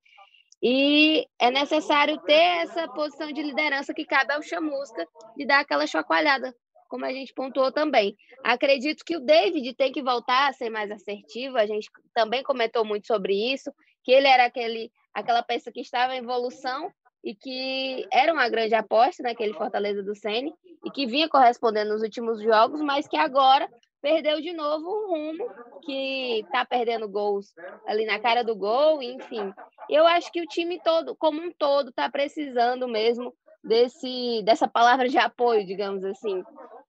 e 0.62 1.26
é 1.38 1.50
necessário 1.50 2.18
ter 2.22 2.62
essa 2.62 2.88
posição 2.88 3.30
de 3.30 3.42
liderança 3.42 3.94
que 3.94 4.06
cabe 4.06 4.32
ao 4.32 4.42
Chamusca 4.42 5.06
de 5.36 5.46
dar 5.46 5.60
aquela 5.60 5.86
chacoalhada, 5.86 6.52
como 6.88 7.04
a 7.04 7.12
gente 7.12 7.34
pontuou 7.34 7.70
também. 7.70 8.16
Acredito 8.42 9.04
que 9.04 9.16
o 9.16 9.20
David 9.20 9.74
tem 9.74 9.92
que 9.92 10.02
voltar 10.02 10.48
a 10.48 10.52
ser 10.52 10.70
mais 10.70 10.90
assertivo, 10.90 11.58
a 11.58 11.66
gente 11.66 11.88
também 12.14 12.42
comentou 12.42 12.84
muito 12.84 13.06
sobre 13.06 13.34
isso, 13.52 13.70
que 14.02 14.10
ele 14.10 14.26
era 14.26 14.46
aquele, 14.46 14.90
aquela 15.14 15.42
peça 15.42 15.70
que 15.70 15.80
estava 15.80 16.16
em 16.16 16.20
evolução 16.20 16.90
e 17.28 17.34
que 17.34 18.08
era 18.10 18.32
uma 18.32 18.48
grande 18.48 18.74
aposta 18.74 19.22
naquele 19.22 19.52
Fortaleza 19.52 20.02
do 20.02 20.14
Sene 20.14 20.50
e 20.82 20.90
que 20.90 21.04
vinha 21.04 21.28
correspondendo 21.28 21.92
nos 21.92 22.00
últimos 22.00 22.40
jogos, 22.40 22.80
mas 22.80 23.06
que 23.06 23.18
agora 23.18 23.68
perdeu 24.00 24.40
de 24.40 24.50
novo 24.54 24.88
o 24.88 25.08
rumo, 25.10 25.46
que 25.82 26.40
está 26.40 26.64
perdendo 26.64 27.06
gols 27.06 27.52
ali 27.86 28.06
na 28.06 28.18
cara 28.18 28.42
do 28.42 28.56
gol, 28.56 29.02
enfim. 29.02 29.52
Eu 29.90 30.06
acho 30.06 30.32
que 30.32 30.40
o 30.40 30.46
time 30.46 30.80
todo, 30.82 31.14
como 31.16 31.42
um 31.42 31.52
todo, 31.52 31.90
está 31.90 32.10
precisando 32.10 32.88
mesmo 32.88 33.34
desse 33.62 34.42
dessa 34.42 34.66
palavra 34.66 35.06
de 35.06 35.18
apoio, 35.18 35.66
digamos 35.66 36.04
assim. 36.04 36.42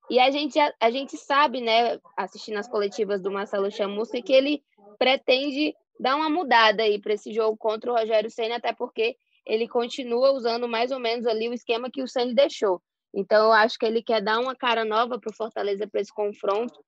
E 0.09 0.21
a 0.21 0.31
gente, 0.31 0.57
a, 0.57 0.73
a 0.79 0.89
gente 0.89 1.17
sabe, 1.17 1.59
né, 1.59 1.99
assistindo 2.15 2.59
as 2.59 2.69
coletivas 2.69 3.21
do 3.21 3.29
Marcelo 3.29 3.69
Chamusca, 3.69 4.21
que 4.21 4.31
ele 4.31 4.63
pretende 4.97 5.75
dar 5.99 6.15
uma 6.15 6.29
mudada 6.29 6.83
aí 6.83 6.97
para 6.97 7.15
esse 7.15 7.33
jogo 7.33 7.57
contra 7.57 7.91
o 7.91 7.95
Rogério 7.97 8.31
Senna, 8.31 8.55
até 8.55 8.71
porque 8.71 9.17
ele 9.49 9.67
continua 9.67 10.31
usando 10.31 10.67
mais 10.67 10.91
ou 10.91 10.99
menos 10.99 11.25
ali 11.25 11.49
o 11.49 11.53
esquema 11.53 11.89
que 11.89 12.03
o 12.03 12.07
Senna 12.07 12.33
deixou. 12.35 12.79
Então, 13.11 13.47
eu 13.47 13.51
acho 13.51 13.79
que 13.79 13.85
ele 13.85 14.03
quer 14.03 14.21
dar 14.21 14.39
uma 14.39 14.55
cara 14.55 14.85
nova 14.85 15.19
para 15.19 15.31
o 15.31 15.35
Fortaleza 15.35 15.87
para 15.87 15.99
esse 15.99 16.13
confronto. 16.13 16.79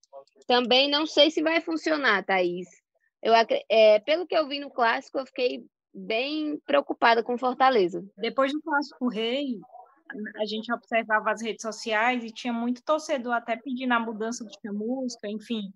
Também 0.47 0.87
não 0.87 1.07
sei 1.07 1.31
se 1.31 1.41
vai 1.41 1.59
funcionar, 1.59 2.23
Thaís. 2.23 2.67
Eu, 3.23 3.33
é, 3.67 3.99
pelo 4.01 4.27
que 4.27 4.37
eu 4.37 4.47
vi 4.47 4.59
no 4.59 4.69
clássico, 4.69 5.17
eu 5.17 5.25
fiquei 5.25 5.65
bem 5.91 6.59
preocupada 6.63 7.23
com 7.23 7.37
Fortaleza. 7.37 8.05
Depois 8.15 8.53
do 8.53 8.61
clássico 8.61 9.07
rei, 9.07 9.59
a 10.39 10.45
gente 10.45 10.71
observava 10.71 11.31
as 11.31 11.41
redes 11.41 11.63
sociais 11.63 12.23
e 12.23 12.31
tinha 12.31 12.53
muito 12.53 12.83
torcedor 12.83 13.33
até 13.33 13.57
pedindo 13.57 13.93
a 13.93 13.99
mudança 13.99 14.45
de 14.45 14.55
chamusca, 14.63 15.27
enfim. 15.27 15.73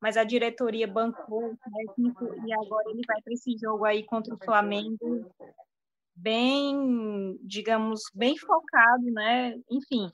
Mas 0.00 0.16
a 0.16 0.22
diretoria 0.22 0.86
bancou 0.86 1.52
o 1.52 1.56
técnico 1.56 2.24
e 2.46 2.52
agora 2.52 2.90
ele 2.90 3.02
vai 3.04 3.20
para 3.20 3.32
esse 3.32 3.56
jogo 3.58 3.84
aí 3.84 4.04
contra 4.04 4.32
o 4.32 4.38
Flamengo 4.38 5.28
bem, 6.18 7.38
digamos, 7.42 8.02
bem 8.14 8.36
focado, 8.36 9.04
né? 9.12 9.54
Enfim, 9.70 10.10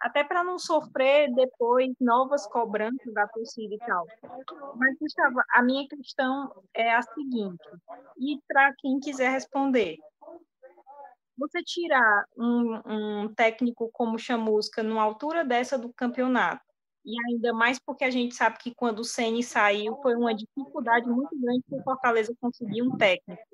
até 0.00 0.24
para 0.24 0.42
não 0.42 0.58
sofrer 0.58 1.32
depois 1.34 1.92
novas 2.00 2.46
cobranças 2.46 3.12
da 3.12 3.26
torcida 3.28 3.74
e 3.74 3.78
tal. 3.78 4.06
Mas, 4.76 4.96
Gustavo, 4.98 5.40
a 5.52 5.62
minha 5.62 5.86
questão 5.88 6.52
é 6.74 6.94
a 6.94 7.02
seguinte, 7.02 7.62
e 8.18 8.38
para 8.48 8.72
quem 8.78 8.98
quiser 8.98 9.30
responder, 9.30 9.98
você 11.36 11.62
tirar 11.62 12.24
um, 12.36 13.22
um 13.24 13.34
técnico 13.34 13.90
como 13.92 14.18
Chamusca 14.18 14.82
numa 14.82 15.02
altura 15.02 15.44
dessa 15.44 15.78
do 15.78 15.92
campeonato, 15.92 16.62
e 17.04 17.14
ainda 17.28 17.52
mais 17.54 17.78
porque 17.78 18.04
a 18.04 18.10
gente 18.10 18.34
sabe 18.34 18.58
que 18.58 18.74
quando 18.74 19.00
o 19.00 19.04
Ceni 19.04 19.42
saiu 19.42 19.96
foi 20.02 20.14
uma 20.14 20.34
dificuldade 20.34 21.08
muito 21.08 21.34
grande 21.40 21.62
para 21.66 21.78
o 21.78 21.82
Fortaleza 21.82 22.34
conseguir 22.38 22.82
um 22.82 22.94
técnico 22.96 23.49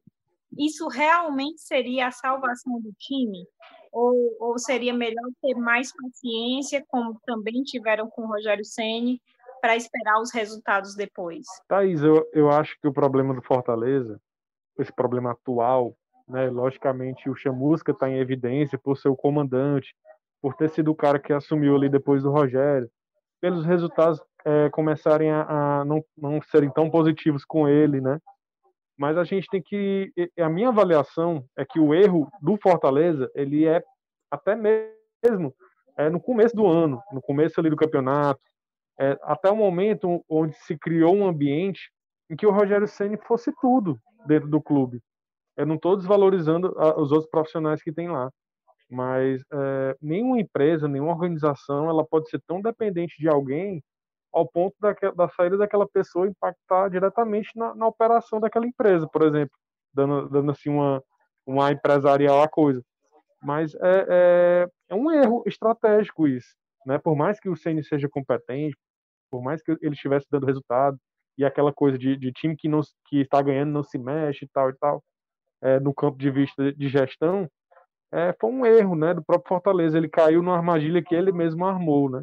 isso 0.59 0.89
realmente 0.89 1.61
seria 1.61 2.09
a 2.09 2.13
salvação 2.13 2.81
do 2.81 2.93
time? 2.99 3.47
Ou, 3.93 4.37
ou 4.39 4.59
seria 4.59 4.93
melhor 4.93 5.29
ter 5.41 5.55
mais 5.55 5.93
paciência, 5.93 6.85
como 6.89 7.19
também 7.25 7.63
tiveram 7.63 8.11
com 8.11 8.23
o 8.23 8.27
Rogério 8.27 8.65
Ceni, 8.65 9.21
para 9.61 9.77
esperar 9.77 10.21
os 10.21 10.33
resultados 10.33 10.95
depois? 10.95 11.47
Thaís, 11.67 12.03
eu, 12.03 12.29
eu 12.33 12.51
acho 12.51 12.79
que 12.81 12.87
o 12.87 12.93
problema 12.93 13.35
do 13.35 13.43
Fortaleza, 13.43 14.21
esse 14.79 14.93
problema 14.93 15.33
atual, 15.33 15.97
né, 16.29 16.51
logicamente 16.51 17.31
o 17.31 17.35
Chamusca 17.35 17.93
está 17.93 18.09
em 18.09 18.19
evidência 18.19 18.79
por 18.79 18.99
ser 18.99 19.09
o 19.09 19.17
comandante, 19.17 19.95
por 20.43 20.55
ter 20.55 20.69
sido 20.71 20.91
o 20.91 20.95
cara 20.95 21.19
que 21.19 21.33
assumiu 21.33 21.75
ali 21.75 21.89
depois 21.89 22.23
do 22.23 22.31
Rogério, 22.31 22.91
pelos 23.41 23.65
resultados 23.65 24.21
é, 24.45 24.69
começarem 24.71 25.31
a, 25.31 25.81
a 25.81 25.85
não, 25.85 26.05
não 26.17 26.41
serem 26.43 26.71
tão 26.71 26.91
positivos 26.91 27.45
com 27.45 27.69
ele, 27.69 28.01
né? 28.01 28.21
Mas 28.97 29.19
a 29.19 29.25
gente 29.25 29.47
tem 29.49 29.63
que 29.63 30.13
a 30.39 30.49
minha 30.49 30.69
avaliação 30.69 31.45
é 31.57 31.65
que 31.65 31.79
o 31.79 31.95
erro 31.95 32.31
do 32.41 32.57
Fortaleza 32.57 33.31
ele 33.35 33.67
é 33.67 33.83
até 34.31 34.55
mesmo 34.57 35.55
é, 35.97 36.11
no 36.11 36.21
começo 36.21 36.55
do 36.55 36.67
ano, 36.67 37.01
no 37.13 37.21
começo 37.21 37.59
ali 37.59 37.71
do 37.71 37.77
campeonato, 37.77 38.41
é, 38.99 39.19
até 39.23 39.51
o 39.51 39.57
momento 39.57 40.25
onde 40.29 40.55
se 40.59 40.77
criou 40.77 41.15
um 41.15 41.27
ambiente 41.27 41.91
em 42.31 42.37
que 42.37 42.47
o 42.47 42.51
Rogério 42.51 42.87
Ceni 42.87 43.17
fosse 43.17 43.53
tudo 43.61 43.99
dentro 44.27 44.49
do 44.49 44.61
clube. 44.61 45.01
Eu 45.57 45.67
não 45.67 45.77
estou 45.77 45.97
desvalorizando 45.97 46.75
a, 46.79 47.01
os 47.01 47.13
outros 47.13 47.31
profissionais 47.31 47.83
que 47.83 47.93
tem 47.93 48.09
lá, 48.09 48.31
mas 48.91 49.43
é, 49.53 49.97
nenhuma 50.01 50.41
empresa, 50.41 50.89
nenhuma 50.89 51.13
organização, 51.13 51.89
ela 51.89 52.05
pode 52.05 52.29
ser 52.29 52.41
tão 52.47 52.61
dependente 52.61 53.17
de 53.19 53.29
alguém 53.29 53.83
ao 54.37 54.47
ponto 54.47 54.77
da, 54.79 54.93
da 55.13 55.29
saída 55.31 55.57
daquela 55.57 55.89
pessoa 55.89 56.29
impactar 56.29 56.91
diretamente 56.91 57.49
na, 57.57 57.75
na, 57.75 57.87
operação 57.87 58.39
daquela 58.39 58.67
empresa, 58.67 59.09
por 59.11 59.23
exemplo, 59.23 59.57
dando, 59.95 60.29
dando 60.29 60.51
assim 60.51 60.69
uma, 60.69 61.03
uma 61.47 61.73
empresarial 61.73 62.43
à 62.43 62.49
coisa. 62.49 62.83
Mas 63.43 63.75
é, 63.77 64.07
é, 64.11 64.69
é, 64.91 64.95
um 64.95 65.11
erro 65.11 65.43
estratégico 65.47 66.29
isso, 66.29 66.55
né? 66.85 66.99
Por 66.99 67.17
mais 67.17 67.41
que 67.41 67.49
o 67.49 67.57
CN 67.57 67.83
seja 67.83 68.11
competente, 68.11 68.77
por 69.31 69.43
mais 69.43 69.63
que 69.63 69.73
ele 69.81 69.95
estivesse 69.95 70.27
dando 70.31 70.45
resultado 70.45 70.99
e 71.39 71.45
aquela 71.45 71.73
coisa 71.73 71.97
de, 71.97 72.15
de 72.15 72.31
time 72.31 72.55
que 72.55 72.69
não 72.69 72.83
que 73.07 73.23
está 73.23 73.41
ganhando 73.41 73.73
não 73.73 73.83
se 73.83 73.97
mexe 73.97 74.45
e 74.45 74.49
tal 74.49 74.69
e 74.69 74.75
tal, 74.75 75.03
é, 75.63 75.81
no 75.81 75.95
campo 75.95 76.19
de 76.19 76.31
vista 76.31 76.75
de 76.75 76.89
gestão, 76.89 77.49
é, 78.13 78.35
foi 78.39 78.51
um 78.51 78.67
erro, 78.67 78.95
né? 78.95 79.15
Do 79.15 79.25
próprio 79.25 79.49
Fortaleza, 79.49 79.97
ele 79.97 80.11
caiu 80.11 80.43
numa 80.43 80.57
armadilha 80.57 81.03
que 81.03 81.15
ele 81.15 81.33
mesmo 81.33 81.65
armou, 81.65 82.11
né? 82.11 82.23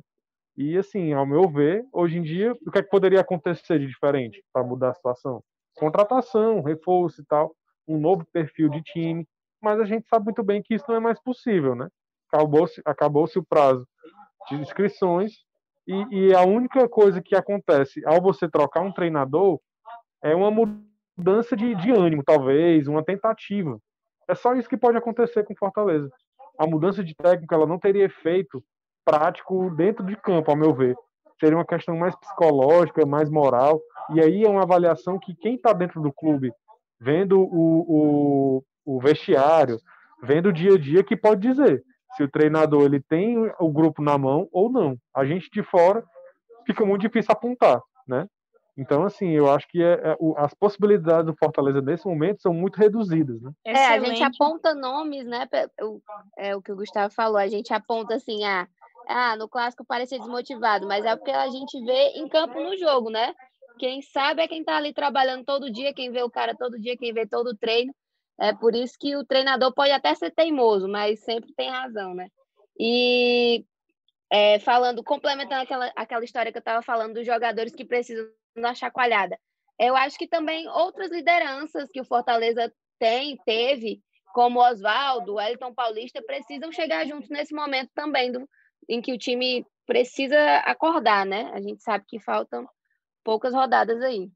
E, 0.55 0.77
assim, 0.77 1.13
ao 1.13 1.25
meu 1.25 1.49
ver, 1.49 1.83
hoje 1.91 2.17
em 2.17 2.21
dia, 2.21 2.53
o 2.65 2.71
que, 2.71 2.79
é 2.79 2.83
que 2.83 2.89
poderia 2.89 3.21
acontecer 3.21 3.79
de 3.79 3.87
diferente 3.87 4.43
para 4.53 4.63
mudar 4.63 4.91
a 4.91 4.93
situação? 4.93 5.43
Contratação, 5.75 6.61
reforço 6.61 7.21
e 7.21 7.25
tal, 7.25 7.55
um 7.87 7.99
novo 7.99 8.25
perfil 8.31 8.69
de 8.69 8.81
time, 8.83 9.27
mas 9.61 9.79
a 9.79 9.85
gente 9.85 10.07
sabe 10.07 10.25
muito 10.25 10.43
bem 10.43 10.61
que 10.61 10.75
isso 10.75 10.85
não 10.87 10.95
é 10.95 10.99
mais 10.99 11.19
possível, 11.21 11.73
né? 11.73 11.87
Acabou-se 12.31 12.81
acabou 12.85 13.25
o 13.35 13.43
prazo 13.43 13.87
de 14.49 14.55
inscrições 14.55 15.31
e, 15.87 16.05
e, 16.11 16.35
a 16.35 16.41
única 16.41 16.87
coisa 16.87 17.21
que 17.21 17.35
acontece 17.35 18.05
ao 18.05 18.21
você 18.21 18.49
trocar 18.49 18.81
um 18.81 18.91
treinador 18.91 19.59
é 20.23 20.33
uma 20.35 20.49
mudança 21.17 21.55
de, 21.55 21.75
de 21.75 21.91
ânimo, 21.91 22.23
talvez, 22.23 22.87
uma 22.87 23.03
tentativa. 23.03 23.77
É 24.27 24.35
só 24.35 24.53
isso 24.55 24.69
que 24.69 24.77
pode 24.77 24.97
acontecer 24.97 25.43
com 25.43 25.55
Fortaleza. 25.55 26.09
A 26.57 26.65
mudança 26.65 27.03
de 27.03 27.13
técnico 27.15 27.53
ela 27.53 27.67
não 27.67 27.79
teria 27.79 28.05
efeito 28.05 28.63
prático 29.03 29.69
dentro 29.71 30.05
de 30.05 30.15
campo, 30.15 30.51
ao 30.51 30.57
meu 30.57 30.73
ver. 30.73 30.95
Seria 31.39 31.57
uma 31.57 31.65
questão 31.65 31.97
mais 31.97 32.15
psicológica, 32.15 33.05
mais 33.05 33.29
moral. 33.29 33.81
E 34.13 34.21
aí 34.21 34.43
é 34.43 34.49
uma 34.49 34.63
avaliação 34.63 35.19
que 35.19 35.35
quem 35.35 35.55
está 35.55 35.73
dentro 35.73 36.01
do 36.01 36.11
clube, 36.11 36.51
vendo 36.99 37.39
o, 37.39 38.63
o, 38.85 38.95
o 38.95 38.99
vestiário, 38.99 39.79
vendo 40.21 40.49
o 40.49 40.53
dia 40.53 40.73
a 40.73 40.77
dia, 40.77 41.03
que 41.03 41.17
pode 41.17 41.41
dizer 41.41 41.83
se 42.15 42.23
o 42.23 42.29
treinador 42.29 42.83
ele 42.83 43.01
tem 43.01 43.37
o 43.59 43.69
grupo 43.69 44.01
na 44.01 44.17
mão 44.17 44.47
ou 44.51 44.71
não. 44.71 44.97
A 45.15 45.25
gente 45.25 45.49
de 45.51 45.63
fora 45.63 46.03
fica 46.65 46.85
muito 46.85 47.01
difícil 47.01 47.31
apontar, 47.31 47.81
né? 48.07 48.27
Então, 48.75 49.03
assim, 49.03 49.29
eu 49.29 49.51
acho 49.51 49.67
que 49.67 49.83
é, 49.83 49.93
é, 49.93 50.17
o, 50.19 50.35
as 50.35 50.53
possibilidades 50.53 51.27
do 51.27 51.37
Fortaleza 51.37 51.79
nesse 51.79 52.07
momento 52.07 52.41
são 52.41 52.53
muito 52.53 52.77
reduzidas, 52.77 53.39
né? 53.39 53.51
É, 53.63 53.85
a 53.85 53.99
gente 53.99 54.23
aponta 54.23 54.73
nomes, 54.73 55.27
né? 55.27 55.47
O, 55.81 56.01
é 56.35 56.55
o 56.55 56.61
que 56.61 56.71
o 56.71 56.75
Gustavo 56.75 57.13
falou, 57.13 57.37
a 57.37 57.47
gente 57.47 57.71
aponta 57.71 58.15
assim, 58.15 58.43
ah, 58.43 58.67
ah, 59.07 59.35
no 59.35 59.47
clássico 59.49 59.85
parecia 59.85 60.19
desmotivado, 60.19 60.87
mas 60.87 61.05
é 61.05 61.15
porque 61.15 61.31
a 61.31 61.47
gente 61.49 61.79
vê 61.83 62.09
em 62.15 62.27
campo 62.27 62.59
no 62.59 62.77
jogo, 62.77 63.09
né? 63.09 63.33
Quem 63.79 64.01
sabe 64.01 64.41
é 64.41 64.47
quem 64.47 64.63
tá 64.63 64.77
ali 64.77 64.93
trabalhando 64.93 65.43
todo 65.45 65.71
dia, 65.71 65.93
quem 65.93 66.11
vê 66.11 66.21
o 66.21 66.29
cara 66.29 66.55
todo 66.55 66.79
dia, 66.79 66.97
quem 66.97 67.13
vê 67.13 67.27
todo 67.27 67.47
o 67.47 67.57
treino. 67.57 67.93
É 68.39 68.53
por 68.53 68.75
isso 68.75 68.95
que 68.99 69.15
o 69.15 69.25
treinador 69.25 69.73
pode 69.73 69.91
até 69.91 70.13
ser 70.15 70.31
teimoso, 70.31 70.87
mas 70.87 71.23
sempre 71.23 71.53
tem 71.53 71.69
razão, 71.69 72.13
né? 72.13 72.29
E 72.79 73.65
é, 74.31 74.59
falando, 74.59 75.03
complementando 75.03 75.63
aquela, 75.63 75.91
aquela 75.95 76.23
história 76.23 76.51
que 76.51 76.57
eu 76.57 76.61
estava 76.61 76.81
falando 76.81 77.13
dos 77.15 77.25
jogadores 77.25 77.73
que 77.73 77.85
precisam 77.85 78.27
da 78.55 78.73
chacoalhada. 78.73 79.39
Eu 79.79 79.95
acho 79.95 80.17
que 80.17 80.27
também 80.27 80.67
outras 80.69 81.11
lideranças 81.11 81.89
que 81.91 82.01
o 82.01 82.05
Fortaleza 82.05 82.71
tem, 82.99 83.37
teve, 83.45 84.01
como 84.33 84.59
Oswaldo, 84.59 85.35
Wellington 85.35 85.73
Paulista, 85.73 86.21
precisam 86.21 86.71
chegar 86.71 87.05
juntos 87.05 87.29
nesse 87.29 87.53
momento 87.53 87.91
também 87.93 88.31
do, 88.31 88.47
em 88.87 89.01
que 89.01 89.13
o 89.13 89.17
time 89.17 89.65
precisa 89.85 90.57
acordar, 90.59 91.25
né? 91.25 91.51
A 91.53 91.61
gente 91.61 91.83
sabe 91.83 92.05
que 92.07 92.19
faltam 92.19 92.67
poucas 93.23 93.53
rodadas 93.53 94.01
aí. 94.01 94.31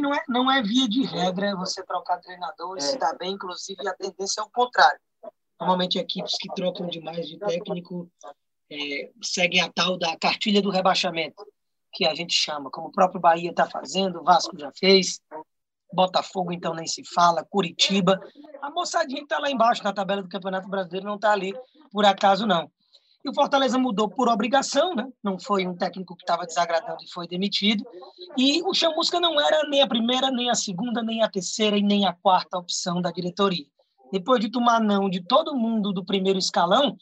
Não 0.00 0.14
é, 0.14 0.22
não 0.28 0.50
é 0.50 0.62
via 0.62 0.88
de 0.88 1.04
regra 1.04 1.54
você 1.54 1.84
trocar 1.84 2.18
treinador 2.18 2.76
e 2.76 2.80
se 2.80 2.98
dar 2.98 3.16
bem, 3.16 3.32
inclusive 3.32 3.86
a 3.86 3.94
tendência 3.94 4.40
é 4.40 4.44
o 4.44 4.50
contrário. 4.50 4.98
Normalmente 5.60 5.98
equipes 5.98 6.36
que 6.38 6.52
trocam 6.54 6.88
demais 6.88 7.28
de 7.28 7.38
técnico 7.38 8.10
é, 8.70 9.10
seguem 9.22 9.60
a 9.60 9.70
tal 9.70 9.96
da 9.96 10.16
cartilha 10.16 10.60
do 10.60 10.70
rebaixamento, 10.70 11.46
que 11.92 12.04
a 12.04 12.14
gente 12.14 12.34
chama, 12.34 12.70
como 12.70 12.88
o 12.88 12.92
próprio 12.92 13.20
Bahia 13.20 13.50
está 13.50 13.66
fazendo, 13.66 14.20
o 14.20 14.24
Vasco 14.24 14.58
já 14.58 14.72
fez, 14.72 15.20
Botafogo 15.94 16.52
então 16.52 16.74
nem 16.74 16.86
se 16.86 17.04
fala, 17.04 17.44
Curitiba. 17.44 18.20
A 18.60 18.70
moçadinha 18.70 19.20
que 19.20 19.24
está 19.24 19.38
lá 19.38 19.50
embaixo 19.50 19.84
na 19.84 19.92
tabela 19.92 20.22
do 20.22 20.28
Campeonato 20.28 20.68
Brasileiro 20.68 21.06
não 21.06 21.14
está 21.14 21.30
ali 21.30 21.54
por 21.92 22.04
acaso, 22.04 22.46
não. 22.46 22.68
E 23.24 23.30
o 23.30 23.34
Fortaleza 23.34 23.78
mudou 23.78 24.08
por 24.08 24.28
obrigação, 24.28 24.94
né? 24.94 25.10
não 25.22 25.38
foi 25.38 25.66
um 25.66 25.74
técnico 25.74 26.14
que 26.14 26.22
estava 26.22 26.44
desagradando 26.44 27.02
e 27.02 27.10
foi 27.10 27.26
demitido. 27.26 27.82
E 28.36 28.62
o 28.62 28.74
Chamusca 28.74 29.18
não 29.18 29.40
era 29.40 29.66
nem 29.68 29.80
a 29.80 29.86
primeira, 29.86 30.30
nem 30.30 30.50
a 30.50 30.54
segunda, 30.54 31.02
nem 31.02 31.22
a 31.22 31.30
terceira 31.30 31.78
e 31.78 31.82
nem 31.82 32.06
a 32.06 32.12
quarta 32.12 32.58
opção 32.58 33.00
da 33.00 33.10
diretoria. 33.10 33.64
Depois 34.12 34.40
de 34.40 34.50
tomar 34.50 34.78
não 34.78 35.08
de 35.08 35.24
todo 35.24 35.56
mundo 35.56 35.90
do 35.90 36.04
primeiro 36.04 36.38
escalão, 36.38 36.98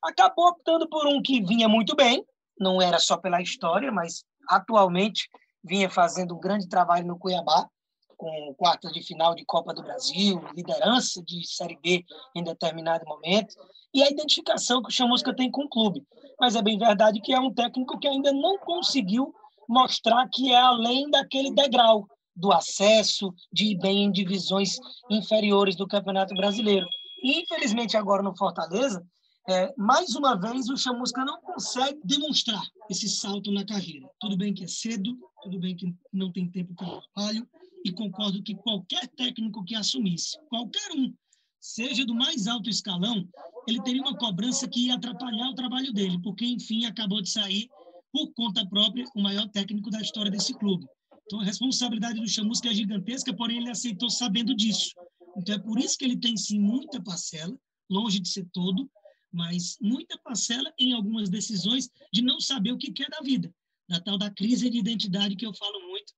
acabou 0.00 0.46
optando 0.46 0.88
por 0.88 1.04
um 1.08 1.20
que 1.20 1.42
vinha 1.42 1.68
muito 1.68 1.96
bem, 1.96 2.24
não 2.58 2.80
era 2.80 3.00
só 3.00 3.16
pela 3.16 3.42
história, 3.42 3.90
mas 3.90 4.24
atualmente 4.48 5.28
vinha 5.64 5.90
fazendo 5.90 6.36
um 6.36 6.40
grande 6.40 6.68
trabalho 6.68 7.06
no 7.06 7.18
Cuiabá, 7.18 7.68
com 8.16 8.54
quartas 8.54 8.92
de 8.92 9.02
final 9.02 9.34
de 9.34 9.44
Copa 9.44 9.74
do 9.74 9.82
Brasil, 9.82 10.40
liderança 10.54 11.22
de 11.22 11.46
Série 11.46 11.78
B 11.82 12.04
em 12.34 12.42
determinado 12.42 13.04
momento, 13.06 13.54
e 13.92 14.02
a 14.02 14.10
identificação 14.10 14.82
que 14.82 14.88
o 14.88 14.92
Chamusca 14.92 15.34
tem 15.34 15.50
com 15.50 15.64
o 15.64 15.68
clube. 15.68 16.06
Mas 16.40 16.56
é 16.56 16.62
bem 16.62 16.78
verdade 16.78 17.20
que 17.20 17.32
é 17.32 17.40
um 17.40 17.52
técnico 17.52 17.98
que 17.98 18.08
ainda 18.08 18.32
não 18.32 18.58
conseguiu 18.58 19.34
mostrar 19.68 20.28
que 20.32 20.52
é 20.52 20.60
além 20.60 21.10
daquele 21.10 21.50
degrau 21.50 22.06
do 22.34 22.52
acesso, 22.52 23.32
de 23.52 23.72
ir 23.72 23.78
bem 23.78 24.04
em 24.04 24.12
divisões 24.12 24.76
inferiores 25.10 25.74
do 25.74 25.86
Campeonato 25.86 26.34
Brasileiro. 26.34 26.86
E, 27.22 27.40
infelizmente, 27.40 27.96
agora 27.96 28.22
no 28.22 28.36
Fortaleza, 28.36 29.04
é, 29.48 29.72
mais 29.76 30.14
uma 30.14 30.34
vez 30.34 30.68
o 30.68 30.76
Chamusca 30.76 31.24
não 31.24 31.40
consegue 31.40 31.98
demonstrar 32.04 32.62
esse 32.90 33.08
salto 33.08 33.50
na 33.52 33.64
carreira. 33.64 34.08
Tudo 34.20 34.36
bem 34.36 34.52
que 34.52 34.64
é 34.64 34.66
cedo, 34.66 35.16
tudo 35.42 35.58
bem 35.58 35.76
que 35.76 35.94
não 36.12 36.32
tem 36.32 36.50
tempo 36.50 36.74
para 36.74 37.00
trabalho, 37.14 37.48
e 37.84 37.92
concordo 37.92 38.42
que 38.42 38.54
qualquer 38.54 39.06
técnico 39.08 39.64
que 39.64 39.74
assumisse, 39.74 40.36
qualquer 40.48 40.92
um, 40.92 41.12
seja 41.60 42.04
do 42.04 42.14
mais 42.14 42.46
alto 42.46 42.70
escalão, 42.70 43.28
ele 43.66 43.82
teria 43.82 44.00
uma 44.00 44.16
cobrança 44.16 44.68
que 44.68 44.86
ia 44.86 44.94
atrapalhar 44.94 45.50
o 45.50 45.54
trabalho 45.54 45.92
dele, 45.92 46.20
porque, 46.22 46.44
enfim, 46.44 46.84
acabou 46.86 47.20
de 47.20 47.30
sair, 47.30 47.68
por 48.12 48.32
conta 48.34 48.66
própria, 48.66 49.04
o 49.14 49.20
maior 49.20 49.48
técnico 49.48 49.90
da 49.90 50.00
história 50.00 50.30
desse 50.30 50.54
clube. 50.54 50.86
Então, 51.24 51.40
a 51.40 51.44
responsabilidade 51.44 52.20
do 52.20 52.28
Chamusca 52.28 52.68
é 52.68 52.74
gigantesca, 52.74 53.34
porém, 53.34 53.58
ele 53.58 53.70
aceitou 53.70 54.08
sabendo 54.08 54.54
disso. 54.54 54.94
Então, 55.36 55.56
é 55.56 55.58
por 55.58 55.78
isso 55.78 55.98
que 55.98 56.04
ele 56.04 56.16
tem, 56.16 56.36
sim, 56.36 56.58
muita 56.58 57.02
parcela, 57.02 57.58
longe 57.90 58.20
de 58.20 58.28
ser 58.28 58.46
todo, 58.52 58.88
mas 59.32 59.76
muita 59.80 60.16
parcela 60.18 60.72
em 60.78 60.92
algumas 60.92 61.28
decisões 61.28 61.90
de 62.12 62.22
não 62.22 62.40
saber 62.40 62.72
o 62.72 62.78
que 62.78 62.92
quer 62.92 63.10
da 63.10 63.20
vida, 63.20 63.52
da 63.88 64.00
tal 64.00 64.16
da 64.16 64.30
crise 64.30 64.70
de 64.70 64.78
identidade 64.78 65.36
que 65.36 65.46
eu 65.46 65.52
falo 65.52 65.80
muito, 65.88 66.14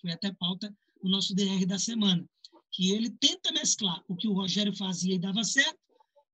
foi 0.00 0.12
até 0.12 0.32
pauta 0.32 0.74
o 1.02 1.08
nosso 1.08 1.34
DR 1.34 1.64
da 1.66 1.78
semana, 1.78 2.24
que 2.70 2.90
ele 2.92 3.10
tenta 3.10 3.52
mesclar 3.52 4.02
o 4.08 4.16
que 4.16 4.28
o 4.28 4.32
Rogério 4.32 4.76
fazia 4.76 5.14
e 5.14 5.18
dava 5.18 5.44
certo, 5.44 5.78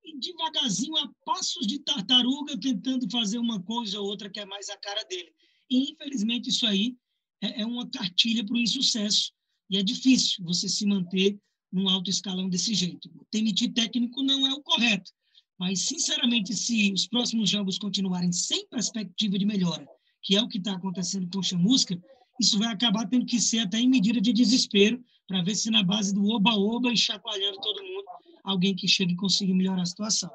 e 0.03 0.19
devagarzinho, 0.19 0.95
a 0.97 1.11
passos 1.25 1.65
de 1.65 1.79
tartaruga, 1.79 2.57
tentando 2.59 3.09
fazer 3.09 3.39
uma 3.39 3.61
coisa 3.61 3.99
ou 3.99 4.07
outra 4.07 4.29
que 4.29 4.39
é 4.39 4.45
mais 4.45 4.69
a 4.69 4.77
cara 4.77 5.03
dele. 5.05 5.33
E, 5.69 5.91
infelizmente, 5.91 6.49
isso 6.49 6.65
aí 6.67 6.95
é, 7.41 7.61
é 7.61 7.65
uma 7.65 7.89
cartilha 7.89 8.45
para 8.45 8.55
o 8.55 8.59
insucesso, 8.59 9.31
e 9.69 9.77
é 9.77 9.83
difícil 9.83 10.43
você 10.43 10.69
se 10.69 10.85
manter 10.85 11.39
num 11.71 11.89
alto 11.89 12.09
escalão 12.09 12.47
desse 12.47 12.73
jeito. 12.73 13.09
Demitir 13.31 13.73
técnico 13.73 14.21
não 14.21 14.45
é 14.45 14.53
o 14.53 14.61
correto, 14.61 15.11
mas, 15.57 15.81
sinceramente, 15.81 16.53
se 16.53 16.91
os 16.93 17.07
próximos 17.07 17.49
jogos 17.49 17.77
continuarem 17.79 18.31
sem 18.31 18.67
perspectiva 18.67 19.39
de 19.39 19.45
melhora, 19.45 19.87
que 20.21 20.35
é 20.35 20.41
o 20.41 20.47
que 20.47 20.57
está 20.57 20.73
acontecendo 20.73 21.27
com 21.31 21.39
o 21.39 21.43
Chamusca, 21.43 21.99
isso 22.39 22.59
vai 22.59 22.73
acabar 22.73 23.07
tendo 23.07 23.25
que 23.25 23.39
ser 23.39 23.59
até 23.59 23.77
em 23.77 23.89
medida 23.89 24.19
de 24.19 24.33
desespero, 24.33 25.01
para 25.27 25.41
ver 25.41 25.55
se 25.55 25.71
na 25.71 25.83
base 25.83 26.13
do 26.13 26.27
oba-oba 26.29 26.91
e 26.91 26.97
chacoalhando 26.97 27.59
todo 27.59 27.83
mundo, 27.83 28.05
alguém 28.43 28.75
que 28.75 28.87
chegue 28.87 29.13
e 29.13 29.17
consiga 29.17 29.53
melhorar 29.53 29.81
a 29.81 29.85
situação. 29.85 30.29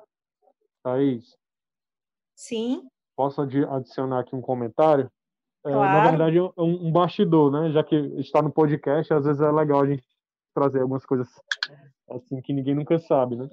Thaís? 0.82 1.36
Sim? 2.34 2.88
Posso 3.16 3.42
adicionar 3.42 4.20
aqui 4.20 4.34
um 4.34 4.40
comentário? 4.40 5.10
Claro. 5.62 5.78
É, 5.78 5.92
na 5.92 6.08
verdade, 6.08 6.38
é 6.38 6.42
um, 6.42 6.88
um 6.88 6.92
bastidor, 6.92 7.52
né? 7.52 7.70
Já 7.70 7.84
que 7.84 7.94
está 8.18 8.40
no 8.40 8.50
podcast, 8.50 9.12
às 9.12 9.24
vezes 9.24 9.42
é 9.42 9.52
legal 9.52 9.82
a 9.82 9.86
gente 9.86 10.02
trazer 10.54 10.80
algumas 10.80 11.04
coisas 11.04 11.28
assim 12.10 12.40
que 12.40 12.52
ninguém 12.52 12.74
nunca 12.74 12.98
sabe, 12.98 13.36
né? 13.36 13.48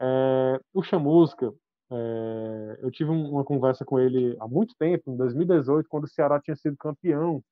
É, 0.00 0.60
o 0.72 0.82
Chamusca, 0.82 1.54
é, 1.96 2.78
eu 2.82 2.90
tive 2.90 3.10
uma 3.10 3.44
conversa 3.44 3.84
com 3.84 3.98
ele 3.98 4.36
há 4.40 4.48
muito 4.48 4.74
tempo, 4.76 5.10
em 5.10 5.16
2018, 5.16 5.88
quando 5.88 6.04
o 6.04 6.08
Ceará 6.08 6.40
tinha 6.40 6.56
sido 6.56 6.76
campeão, 6.76 7.42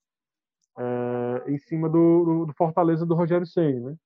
é, 0.78 1.50
em 1.52 1.58
cima 1.58 1.88
do, 1.88 2.46
do, 2.46 2.52
Fortaleza 2.54 3.06
do 3.06 3.14
Rogério 3.14 3.46
Ceni, 3.46 3.80
né? 3.80 3.96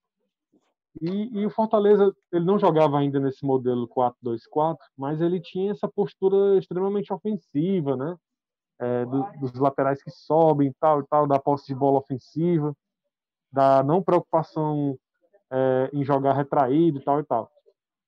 E, 1.01 1.41
e, 1.41 1.47
o 1.47 1.51
Fortaleza 1.51 2.15
ele 2.33 2.45
não 2.45 2.59
jogava 2.59 2.99
ainda 2.99 3.21
nesse 3.21 3.45
modelo 3.45 3.87
4-2-4, 3.89 4.77
mas 4.97 5.21
ele 5.21 5.41
tinha 5.41 5.73
essa 5.73 5.87
postura 5.87 6.59
extremamente 6.59 7.13
ofensiva, 7.13 7.97
né? 7.97 8.17
É, 8.79 9.05
do, 9.07 9.23
dos 9.41 9.55
laterais 9.55 10.03
que 10.03 10.11
sobem, 10.11 10.75
tal 10.81 11.01
e 11.01 11.07
tal, 11.07 11.27
da 11.27 11.39
posse 11.39 11.67
de 11.67 11.75
bola 11.75 11.99
ofensiva, 11.99 12.75
da 13.51 13.83
não 13.83 14.03
preocupação 14.03 14.99
é, 15.51 15.91
em 15.93 16.05
jogar 16.05 16.35
retraído, 16.35 17.01
tal 17.01 17.21
e 17.21 17.25
tal. 17.25 17.51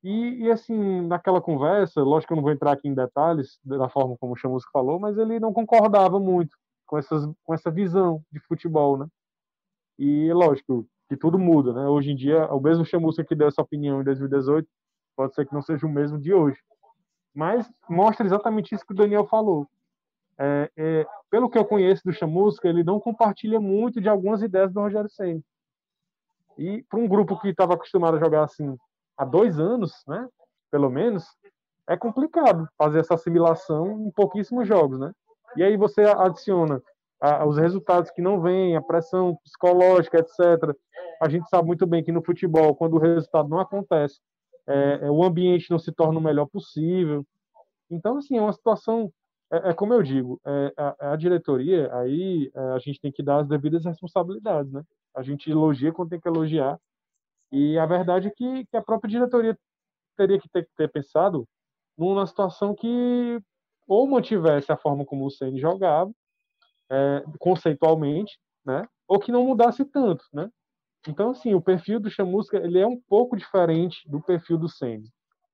E, 0.02 0.44
e, 0.44 0.50
assim, 0.50 1.02
naquela 1.02 1.40
conversa, 1.40 2.02
lógico 2.02 2.28
que 2.28 2.32
eu 2.32 2.36
não 2.36 2.42
vou 2.42 2.52
entrar 2.52 2.72
aqui 2.72 2.88
em 2.88 2.94
detalhes 2.94 3.58
da 3.64 3.88
forma 3.88 4.16
como 4.18 4.32
o 4.32 4.36
Chamusco 4.36 4.70
falou, 4.72 4.98
mas 5.00 5.18
ele 5.18 5.40
não 5.40 5.52
concordava 5.52 6.20
muito 6.20 6.56
com, 6.86 6.96
essas, 6.96 7.28
com 7.44 7.52
essa 7.52 7.70
visão 7.70 8.22
de 8.30 8.38
futebol, 8.40 8.96
né? 8.96 9.06
E 9.98 10.32
lógico 10.32 10.86
que 11.08 11.16
tudo 11.16 11.38
muda, 11.38 11.72
né? 11.72 11.88
Hoje 11.88 12.12
em 12.12 12.16
dia, 12.16 12.46
o 12.52 12.60
mesmo 12.60 12.84
Chamusca 12.84 13.24
que 13.24 13.34
deu 13.34 13.48
essa 13.48 13.62
opinião 13.62 14.00
em 14.00 14.04
2018, 14.04 14.68
pode 15.16 15.34
ser 15.34 15.46
que 15.46 15.54
não 15.54 15.62
seja 15.62 15.84
o 15.84 15.90
mesmo 15.90 16.18
de 16.18 16.32
hoje. 16.32 16.58
Mas 17.34 17.68
mostra 17.88 18.24
exatamente 18.24 18.74
isso 18.74 18.86
que 18.86 18.92
o 18.92 18.96
Daniel 18.96 19.26
falou. 19.26 19.66
É, 20.38 20.70
é, 20.76 21.06
pelo 21.28 21.50
que 21.50 21.58
eu 21.58 21.64
conheço 21.64 22.02
do 22.04 22.12
Chamusca, 22.12 22.68
ele 22.68 22.84
não 22.84 23.00
compartilha 23.00 23.58
muito 23.58 24.00
de 24.00 24.08
algumas 24.08 24.42
ideias 24.42 24.72
do 24.72 24.80
Rogério 24.80 25.10
Senna. 25.10 25.40
E 26.56 26.84
para 26.84 27.00
um 27.00 27.08
grupo 27.08 27.38
que 27.40 27.48
estava 27.48 27.74
acostumado 27.74 28.16
a 28.16 28.20
jogar 28.20 28.44
assim 28.44 28.76
há 29.18 29.24
dois 29.24 29.58
anos, 29.58 29.92
né, 30.06 30.26
pelo 30.70 30.88
menos, 30.88 31.26
é 31.88 31.96
complicado 31.96 32.68
fazer 32.76 33.00
essa 33.00 33.14
assimilação 33.14 34.06
em 34.06 34.10
pouquíssimos 34.10 34.68
jogos, 34.68 34.98
né? 34.98 35.12
E 35.56 35.62
aí 35.62 35.76
você 35.76 36.02
adiciona 36.02 36.82
a, 37.20 37.46
os 37.46 37.56
resultados 37.56 38.10
que 38.10 38.22
não 38.22 38.40
vêm, 38.40 38.76
a 38.76 38.82
pressão 38.82 39.36
psicológica, 39.42 40.18
etc. 40.18 40.76
A 41.20 41.28
gente 41.28 41.48
sabe 41.48 41.66
muito 41.66 41.86
bem 41.86 42.04
que 42.04 42.12
no 42.12 42.22
futebol, 42.22 42.74
quando 42.74 42.94
o 42.94 42.98
resultado 42.98 43.48
não 43.48 43.58
acontece, 43.58 44.20
é, 44.66 45.00
é, 45.02 45.10
o 45.10 45.24
ambiente 45.24 45.70
não 45.70 45.78
se 45.78 45.90
torna 45.90 46.18
o 46.18 46.22
melhor 46.22 46.46
possível. 46.46 47.24
Então, 47.90 48.18
assim, 48.18 48.36
é 48.36 48.40
uma 48.40 48.52
situação, 48.52 49.10
é, 49.50 49.70
é 49.70 49.72
como 49.72 49.94
eu 49.94 50.02
digo, 50.02 50.38
é, 50.46 50.72
a, 50.76 51.12
a, 51.12 51.16
diretoria, 51.16 51.92
aí 51.94 52.50
é, 52.54 52.60
a 52.72 52.78
gente 52.78 53.00
tem 53.00 53.10
que 53.10 53.22
dar 53.22 53.40
as 53.40 53.48
devidas 53.48 53.84
responsabilidades, 53.84 54.70
né? 54.70 54.82
A 55.16 55.22
gente 55.22 55.50
elogia 55.50 55.90
quando 55.90 56.10
tem 56.10 56.20
que 56.20 56.28
elogiar, 56.28 56.78
e 57.50 57.78
a 57.78 57.86
verdade 57.86 58.28
é 58.28 58.30
que, 58.30 58.66
que 58.66 58.76
a 58.76 58.82
própria 58.82 59.10
diretoria 59.10 59.58
teria 60.16 60.38
que 60.38 60.48
ter, 60.48 60.68
ter, 60.76 60.88
pensado 60.88 61.46
numa 61.96 62.26
situação 62.26 62.74
que 62.74 63.40
ou 63.86 64.06
mantivesse 64.06 64.70
a 64.70 64.76
forma 64.76 65.04
como 65.04 65.24
o 65.24 65.30
Ceni 65.30 65.58
jogava, 65.58 66.10
é, 66.90 67.24
conceitualmente, 67.38 68.38
né? 68.64 68.86
Ou 69.06 69.18
que 69.18 69.32
não 69.32 69.44
mudasse 69.44 69.84
tanto, 69.84 70.24
né? 70.32 70.50
Então, 71.08 71.30
assim, 71.30 71.54
o 71.54 71.62
perfil 71.62 71.98
do 71.98 72.10
Chamusca 72.10 72.58
ele 72.58 72.78
é 72.78 72.86
um 72.86 73.00
pouco 73.00 73.36
diferente 73.36 74.06
do 74.08 74.20
perfil 74.20 74.58
do 74.58 74.68
Ceni. 74.68 75.08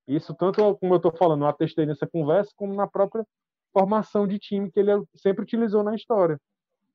Isso 0.07 0.35
tanto 0.35 0.77
como 0.77 0.95
eu 0.95 0.97
estou 0.97 1.17
falando, 1.17 1.45
eu 1.45 1.49
atestei 1.49 1.87
nessa 1.87 2.07
conversa, 2.07 2.53
como 2.57 2.75
na 2.75 2.87
própria 2.87 3.25
formação 3.73 4.27
de 4.27 4.39
time 4.39 4.71
que 4.71 4.81
ele 4.81 4.91
sempre 5.15 5.43
utilizou 5.43 5.83
na 5.83 5.95
história. 5.95 6.39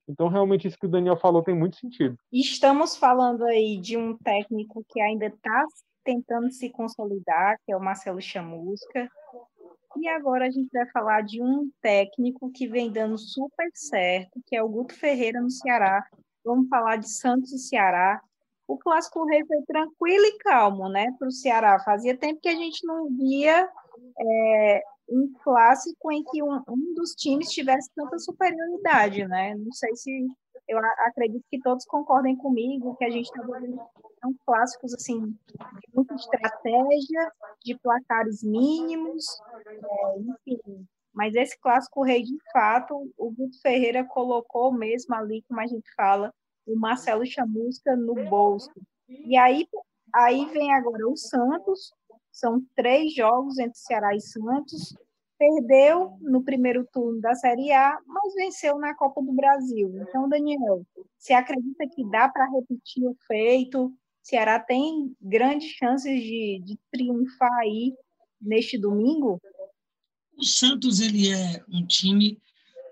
Então, 0.10 0.28
realmente, 0.28 0.68
isso 0.68 0.78
que 0.80 0.88
o 0.88 0.90
Daniel 0.90 1.16
falou 1.16 1.44
tem 1.44 1.56
muito 1.56 1.78
sentido. 1.78 2.18
Estamos 2.34 2.98
falando 2.98 3.46
aí 3.46 3.78
de 3.78 3.96
um 3.96 4.18
técnico 4.18 4.84
que 4.90 5.00
ainda 5.00 5.28
está 5.28 5.66
tentando 6.04 6.52
se 6.52 6.68
consolidar, 6.72 7.58
que 7.64 7.72
é 7.72 7.78
o 7.78 7.80
Marcelo 7.80 8.20
Chamusca. 8.20 9.08
E 9.98 10.08
agora 10.08 10.48
a 10.48 10.50
gente 10.50 10.70
vai 10.74 10.90
falar 10.90 11.22
de 11.22 11.42
um 11.42 11.70
técnico 11.80 12.52
que 12.52 12.68
vem 12.68 12.92
dando 12.92 13.20
super 13.20 13.70
certo, 13.74 14.42
que 14.48 14.56
é 14.56 14.64
o 14.64 14.70
Guto 14.70 14.96
Ferreira 14.96 15.40
no 15.40 15.52
Ceará. 15.52 16.04
Vamos 16.44 16.68
falar 16.70 16.96
de 16.96 17.10
Santos 17.10 17.52
e 17.52 17.60
Ceará. 17.60 18.20
O 18.68 18.78
Clássico 18.78 19.26
Rei 19.26 19.46
foi 19.46 19.62
tranquilo 19.68 20.26
e 20.26 20.38
calmo, 20.40 20.90
né, 20.90 21.08
para 21.20 21.28
o 21.28 21.32
Ceará. 21.32 21.80
Fazia 21.80 22.18
tempo 22.18 22.40
que 22.42 22.50
a 22.50 22.56
gente 22.56 22.86
não 22.86 23.10
via 23.16 23.70
é, 24.20 24.84
um 25.10 25.34
clássico 25.44 26.12
em 26.12 26.24
que 26.24 26.42
um, 26.44 26.62
um 26.68 26.94
dos 26.96 27.12
times 27.12 27.50
tivesse 27.50 27.90
tanta 27.96 28.18
superioridade, 28.20 29.28
né? 29.28 29.56
Não 29.56 29.72
sei 29.72 29.96
se 29.96 30.28
eu 30.68 30.78
acredito 30.78 31.44
que 31.50 31.60
todos 31.60 31.84
concordem 31.86 32.36
comigo 32.36 32.96
que 32.96 33.06
a 33.06 33.10
gente 33.10 33.26
está 33.26 33.42
vendo 33.42 33.82
são 34.22 34.36
clássicos 34.46 34.94
assim 34.94 35.20
de 35.22 35.94
muita 35.94 36.14
estratégia, 36.14 37.32
de 37.64 37.78
placares 37.80 38.44
mínimos, 38.44 39.26
é, 39.66 40.20
enfim. 40.20 40.88
Mas 41.14 41.34
esse 41.36 41.60
clássico 41.60 42.04
rei 42.04 42.22
de 42.22 42.38
fato, 42.54 43.12
o 43.18 43.32
Guto 43.32 43.60
Ferreira 43.62 44.06
colocou 44.06 44.72
mesmo 44.72 45.16
ali, 45.16 45.44
como 45.48 45.60
a 45.60 45.68
gente 45.68 45.92
fala, 45.96 46.34
o 46.68 46.78
Marcelo 46.78 47.26
Chamusca 47.26 47.96
no 47.96 48.14
bolso. 48.30 48.72
E 49.08 49.36
aí, 49.36 49.68
aí 50.14 50.46
vem 50.52 50.72
agora 50.74 51.10
o 51.10 51.18
Santos, 51.18 51.92
são 52.40 52.64
três 52.76 53.14
jogos 53.14 53.60
entre 53.60 53.78
Ceará 53.78 54.16
e 54.16 54.22
Santos. 54.22 54.96
Perdeu 55.38 56.18
no 56.22 56.44
primeiro 56.44 56.88
turno 56.92 57.22
da 57.22 57.34
Série 57.36 57.72
A, 57.72 57.98
mas 58.06 58.34
venceu 58.34 58.78
na 58.78 58.94
Copa 58.94 59.22
do 59.22 59.32
Brasil. 59.32 59.94
Então, 60.02 60.28
Daniel, 60.28 60.86
você 61.18 61.34
acredita 61.34 61.88
que 61.88 62.04
dá 62.10 62.28
para 62.28 62.50
repetir 62.50 63.06
o 63.06 63.16
feito? 63.26 63.94
Ceará 64.22 64.60
tem 64.60 65.16
grandes 65.22 65.72
chances 65.72 66.22
de, 66.22 66.62
de 66.66 66.78
triunfar 66.92 67.54
aí 67.62 67.94
neste 68.42 68.78
domingo? 68.78 69.40
O 70.38 70.44
Santos 70.44 71.00
ele 71.00 71.30
é 71.30 71.64
um 71.70 71.86
time 71.86 72.38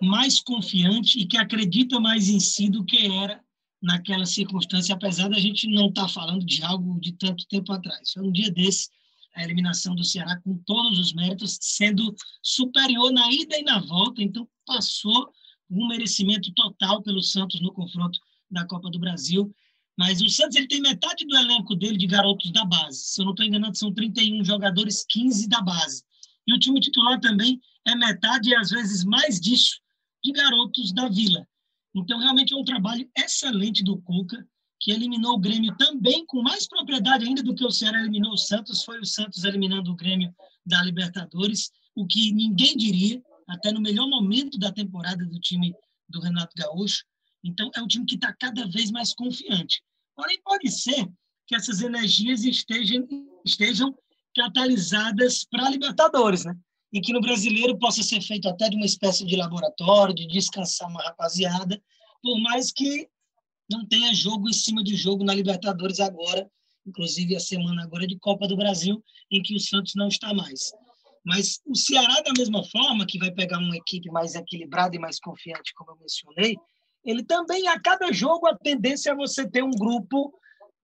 mais 0.01 0.39
confiante 0.39 1.19
e 1.19 1.27
que 1.27 1.37
acredita 1.37 1.99
mais 1.99 2.29
em 2.29 2.39
si 2.39 2.69
do 2.69 2.85
que 2.85 3.07
era 3.07 3.41
naquela 3.81 4.25
circunstância, 4.25 4.95
apesar 4.95 5.29
da 5.29 5.39
gente 5.39 5.67
não 5.67 5.89
estar 5.89 6.03
tá 6.03 6.07
falando 6.07 6.45
de 6.45 6.63
algo 6.63 6.99
de 6.99 7.13
tanto 7.13 7.45
tempo 7.47 7.71
atrás. 7.71 8.11
Foi 8.11 8.23
um 8.23 8.31
dia 8.31 8.51
desse 8.51 8.89
a 9.37 9.43
eliminação 9.43 9.95
do 9.95 10.03
Ceará 10.03 10.35
com 10.41 10.57
todos 10.65 10.97
os 10.97 11.13
méritos, 11.13 11.59
sendo 11.61 12.15
superior 12.41 13.11
na 13.11 13.31
ida 13.31 13.55
e 13.55 13.63
na 13.63 13.79
volta, 13.79 14.23
então 14.23 14.49
passou 14.65 15.31
um 15.69 15.87
merecimento 15.87 16.51
total 16.53 17.03
pelo 17.03 17.21
Santos 17.21 17.61
no 17.61 17.71
confronto 17.71 18.19
da 18.49 18.65
Copa 18.65 18.89
do 18.89 18.97
Brasil. 18.97 19.53
Mas 19.95 20.21
o 20.21 20.29
Santos 20.29 20.55
ele 20.55 20.67
tem 20.67 20.81
metade 20.81 21.25
do 21.25 21.37
elenco 21.37 21.75
dele 21.75 21.97
de 21.97 22.07
garotos 22.07 22.51
da 22.51 22.65
base. 22.65 22.97
Se 22.97 23.21
eu 23.21 23.25
não 23.25 23.33
estou 23.33 23.45
enganado, 23.45 23.77
são 23.77 23.93
31 23.93 24.43
jogadores, 24.43 25.05
15 25.07 25.47
da 25.47 25.61
base. 25.61 26.03
E 26.47 26.53
o 26.53 26.59
time 26.59 26.79
titular 26.79 27.19
também 27.19 27.61
é 27.85 27.95
metade 27.95 28.49
e 28.49 28.55
às 28.55 28.71
vezes 28.71 29.03
mais 29.03 29.39
disso 29.39 29.79
de 30.23 30.31
garotos 30.31 30.91
da 30.91 31.07
Vila. 31.09 31.47
Então, 31.93 32.19
realmente 32.19 32.53
é 32.53 32.57
um 32.57 32.63
trabalho 32.63 33.07
excelente 33.15 33.83
do 33.83 34.01
Cuca 34.01 34.47
que 34.79 34.91
eliminou 34.91 35.33
o 35.33 35.39
Grêmio 35.39 35.75
também 35.77 36.25
com 36.25 36.41
mais 36.41 36.67
propriedade 36.67 37.25
ainda 37.25 37.41
do 37.41 37.55
que 37.55 37.65
o 37.65 37.71
Ceará 37.71 37.99
eliminou 37.99 38.33
o 38.33 38.37
Santos, 38.37 38.83
foi 38.83 38.99
o 38.99 39.05
Santos 39.05 39.43
eliminando 39.43 39.91
o 39.91 39.95
Grêmio 39.95 40.33
da 40.65 40.81
Libertadores, 40.83 41.71
o 41.95 42.05
que 42.05 42.31
ninguém 42.31 42.77
diria, 42.77 43.21
até 43.47 43.71
no 43.71 43.81
melhor 43.81 44.07
momento 44.07 44.57
da 44.59 44.71
temporada 44.71 45.25
do 45.25 45.39
time 45.39 45.73
do 46.07 46.19
Renato 46.19 46.53
Gaúcho. 46.55 47.03
Então, 47.43 47.71
é 47.75 47.81
um 47.81 47.87
time 47.87 48.05
que 48.05 48.15
está 48.15 48.33
cada 48.33 48.67
vez 48.67 48.91
mais 48.91 49.13
confiante. 49.13 49.81
Porém, 50.15 50.39
pode 50.43 50.69
ser 50.69 51.07
que 51.47 51.55
essas 51.55 51.81
energias 51.81 52.43
estejam, 52.43 53.07
estejam 53.45 53.95
catalisadas 54.35 55.45
para 55.45 55.69
Libertadores, 55.69 56.45
né? 56.45 56.55
E 56.91 57.01
que 57.01 57.13
no 57.13 57.21
brasileiro 57.21 57.77
possa 57.77 58.03
ser 58.03 58.21
feito 58.21 58.47
até 58.47 58.69
de 58.69 58.75
uma 58.75 58.85
espécie 58.85 59.25
de 59.25 59.35
laboratório, 59.35 60.13
de 60.13 60.27
descansar 60.27 60.89
uma 60.89 61.03
rapaziada, 61.03 61.81
por 62.21 62.39
mais 62.41 62.71
que 62.71 63.07
não 63.69 63.85
tenha 63.85 64.13
jogo 64.13 64.49
em 64.49 64.53
cima 64.53 64.83
de 64.83 64.95
jogo 64.95 65.23
na 65.23 65.33
Libertadores 65.33 65.99
agora, 65.99 66.49
inclusive 66.85 67.35
a 67.35 67.39
semana 67.39 67.83
agora 67.83 68.07
de 68.07 68.17
Copa 68.17 68.47
do 68.47 68.55
Brasil, 68.55 69.03
em 69.31 69.41
que 69.41 69.55
o 69.55 69.59
Santos 69.59 69.93
não 69.95 70.07
está 70.07 70.33
mais. 70.33 70.71
Mas 71.25 71.59
o 71.65 71.75
Ceará, 71.75 72.21
da 72.21 72.31
mesma 72.37 72.63
forma, 72.63 73.05
que 73.05 73.19
vai 73.19 73.31
pegar 73.31 73.57
uma 73.57 73.75
equipe 73.75 74.09
mais 74.09 74.33
equilibrada 74.33 74.95
e 74.95 74.99
mais 74.99 75.19
confiante, 75.19 75.73
como 75.75 75.91
eu 75.91 75.97
mencionei, 75.99 76.55
ele 77.03 77.23
também, 77.23 77.67
a 77.67 77.79
cada 77.79 78.11
jogo, 78.11 78.47
a 78.47 78.57
tendência 78.57 79.11
é 79.11 79.15
você 79.15 79.49
ter 79.49 79.63
um 79.63 79.71
grupo 79.71 80.33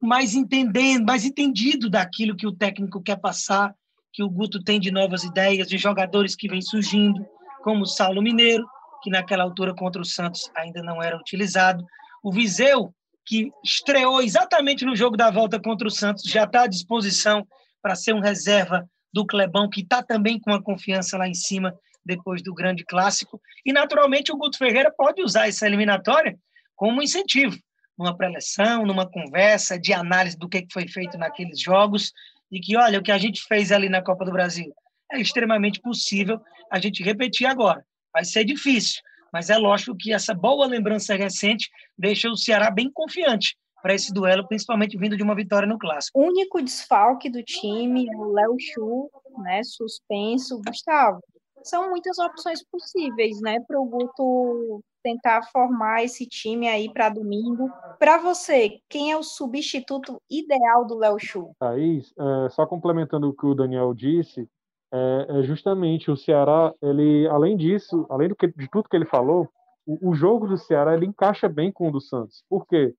mais 0.01 0.35
entendendo, 0.35 1.05
mais 1.05 1.23
entendido 1.23 1.89
daquilo 1.89 2.35
que 2.35 2.45
o 2.45 2.51
técnico 2.51 3.01
quer 3.01 3.15
passar, 3.15 3.73
que 4.11 4.21
o 4.21 4.29
Guto 4.29 4.61
tem 4.61 4.79
de 4.79 4.91
novas 4.91 5.23
ideias, 5.23 5.67
de 5.67 5.77
jogadores 5.77 6.35
que 6.35 6.47
vêm 6.47 6.61
surgindo, 6.61 7.25
como 7.63 7.83
o 7.83 7.87
Saulo 7.87 8.21
Mineiro, 8.21 8.65
que 9.01 9.09
naquela 9.09 9.43
altura 9.43 9.73
contra 9.73 10.01
o 10.01 10.05
Santos 10.05 10.51
ainda 10.55 10.83
não 10.83 11.01
era 11.01 11.17
utilizado, 11.17 11.85
o 12.23 12.31
Viseu, 12.31 12.95
que 13.25 13.51
estreou 13.63 14.21
exatamente 14.21 14.85
no 14.85 14.95
jogo 14.95 15.17
da 15.17 15.29
volta 15.29 15.59
contra 15.59 15.87
o 15.87 15.91
Santos, 15.91 16.23
já 16.23 16.45
está 16.45 16.63
à 16.63 16.67
disposição 16.67 17.45
para 17.81 17.95
ser 17.95 18.13
um 18.13 18.21
reserva 18.21 18.89
do 19.13 19.25
Clebão, 19.25 19.69
que 19.69 19.81
está 19.81 20.01
também 20.01 20.39
com 20.39 20.51
a 20.51 20.63
confiança 20.63 21.17
lá 21.17 21.27
em 21.27 21.33
cima 21.33 21.77
depois 22.03 22.41
do 22.41 22.53
grande 22.53 22.83
clássico. 22.83 23.39
E, 23.65 23.71
naturalmente, 23.71 24.31
o 24.31 24.37
Guto 24.37 24.57
Ferreira 24.57 24.91
pode 24.91 25.21
usar 25.21 25.47
essa 25.47 25.67
eliminatória 25.67 26.37
como 26.75 27.01
incentivo, 27.01 27.55
numa 27.97 28.15
preleção, 28.15 28.85
numa 28.85 29.09
conversa 29.09 29.77
de 29.77 29.93
análise 29.93 30.37
do 30.37 30.49
que 30.49 30.65
foi 30.71 30.87
feito 30.87 31.17
naqueles 31.17 31.59
jogos, 31.59 32.11
e 32.51 32.59
que, 32.59 32.75
olha, 32.77 32.99
o 32.99 33.03
que 33.03 33.11
a 33.11 33.17
gente 33.17 33.43
fez 33.43 33.71
ali 33.71 33.89
na 33.89 34.01
Copa 34.01 34.25
do 34.25 34.31
Brasil 34.31 34.73
é 35.11 35.19
extremamente 35.19 35.79
possível 35.79 36.41
a 36.71 36.79
gente 36.79 37.03
repetir 37.03 37.47
agora. 37.47 37.85
Vai 38.11 38.25
ser 38.25 38.43
difícil, 38.43 39.01
mas 39.33 39.49
é 39.49 39.57
lógico 39.57 39.97
que 39.97 40.13
essa 40.13 40.33
boa 40.33 40.67
lembrança 40.67 41.15
recente 41.15 41.69
deixa 41.97 42.29
o 42.29 42.37
Ceará 42.37 42.69
bem 42.69 42.91
confiante 42.93 43.57
para 43.81 43.95
esse 43.95 44.13
duelo, 44.13 44.47
principalmente 44.47 44.97
vindo 44.97 45.17
de 45.17 45.23
uma 45.23 45.35
vitória 45.35 45.67
no 45.67 45.77
clássico. 45.77 46.17
O 46.17 46.23
único 46.23 46.61
desfalque 46.61 47.29
do 47.29 47.43
time 47.43 48.07
é 48.07 48.15
o 48.15 48.31
Léo 48.31 48.55
Chu, 48.57 49.09
né, 49.39 49.61
suspenso. 49.63 50.61
Gustavo, 50.65 51.19
são 51.63 51.89
muitas 51.89 52.17
opções 52.19 52.63
possíveis, 52.63 53.41
né, 53.41 53.59
para 53.67 53.79
o 53.79 53.85
Guto 53.85 54.81
tentar 55.03 55.43
formar 55.51 56.01
esse 56.03 56.25
time 56.25 56.69
aí 56.69 56.91
para 56.93 57.09
domingo. 57.09 57.69
Para 57.99 58.19
você, 58.19 58.79
quem 58.87 59.11
é 59.11 59.17
o 59.17 59.23
substituto 59.23 60.21
ideal 60.31 60.85
do 60.85 60.97
Léo 60.97 61.19
Chu? 61.19 61.51
Thaís, 61.59 62.13
é, 62.17 62.49
só 62.51 62.65
complementando 62.65 63.27
o 63.27 63.33
que 63.33 63.45
o 63.45 63.53
Daniel 63.53 63.93
disse, 63.93 64.47
é, 64.93 65.39
é 65.39 65.43
justamente 65.43 66.11
o 66.11 66.15
Ceará, 66.15 66.71
ele, 66.79 67.27
além 67.27 67.57
disso, 67.57 68.05
além 68.09 68.29
do 68.29 68.35
que, 68.35 68.47
de 68.47 68.69
tudo 68.69 68.87
que 68.87 68.95
ele 68.95 69.05
falou, 69.05 69.49
o, 69.85 70.11
o, 70.11 70.13
jogo 70.13 70.47
do 70.47 70.55
Ceará 70.55 70.93
ele 70.93 71.07
encaixa 71.07 71.49
bem 71.49 71.71
com 71.71 71.89
o 71.89 71.91
do 71.91 71.99
Santos. 71.99 72.43
Por 72.47 72.67
quê? 72.67 72.93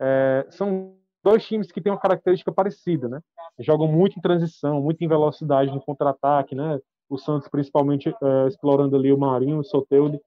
É, 0.00 0.46
são 0.50 0.94
dois 1.22 1.44
times 1.44 1.72
que 1.72 1.80
têm 1.80 1.92
uma 1.92 1.98
característica 1.98 2.52
parecida, 2.52 3.08
né? 3.08 3.20
Jogam 3.58 3.88
muito 3.88 4.16
em 4.18 4.22
transição, 4.22 4.80
muito 4.80 5.02
em 5.02 5.08
velocidade 5.08 5.72
no 5.72 5.80
contra-ataque, 5.80 6.54
né? 6.54 6.78
O 7.08 7.18
Santos 7.18 7.48
principalmente 7.48 8.08
é, 8.08 8.48
explorando 8.48 8.96
ali 8.96 9.12
o 9.12 9.18
Marinho, 9.18 9.58
o 9.58 9.64
Soteldo, 9.64 10.20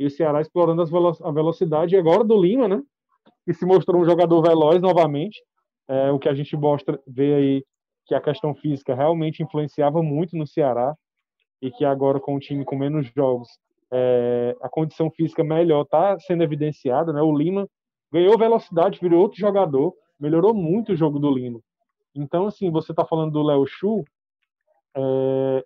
e 0.00 0.06
o 0.06 0.10
Ceará 0.10 0.40
explorando 0.40 0.84
velo 0.84 1.16
a 1.22 1.30
velocidade 1.30 1.96
agora 1.96 2.24
do 2.24 2.40
Lima, 2.40 2.66
né? 2.66 2.82
Que 3.44 3.54
se 3.54 3.64
mostrou 3.64 4.02
um 4.02 4.04
jogador 4.04 4.42
veloz 4.42 4.80
novamente, 4.82 5.40
é, 5.88 6.10
o 6.10 6.18
que 6.18 6.28
a 6.28 6.34
gente 6.34 6.56
mostra, 6.56 7.00
vê 7.06 7.34
aí 7.34 7.64
que 8.06 8.14
a 8.14 8.20
questão 8.20 8.54
física 8.54 8.94
realmente 8.94 9.42
influenciava 9.42 10.02
muito 10.02 10.36
no 10.36 10.46
Ceará 10.46 10.94
e 11.60 11.70
que 11.70 11.84
agora 11.84 12.20
com 12.20 12.34
o 12.34 12.40
time 12.40 12.64
com 12.64 12.76
menos 12.76 13.06
jogos 13.14 13.48
é, 13.90 14.56
a 14.60 14.68
condição 14.68 15.10
física 15.10 15.44
melhor 15.44 15.82
está 15.82 16.18
sendo 16.20 16.42
evidenciada, 16.42 17.12
né? 17.12 17.22
O 17.22 17.36
Lima 17.36 17.68
ganhou 18.12 18.38
velocidade, 18.38 19.00
virou 19.00 19.22
outro 19.22 19.38
jogador, 19.38 19.94
melhorou 20.18 20.54
muito 20.54 20.92
o 20.92 20.96
jogo 20.96 21.18
do 21.18 21.30
Lima. 21.30 21.60
Então, 22.14 22.46
assim, 22.46 22.70
você 22.70 22.92
está 22.92 23.04
falando 23.04 23.32
do 23.32 23.42
Léo 23.42 23.66
Chu, 23.66 24.04
é, 24.96 25.64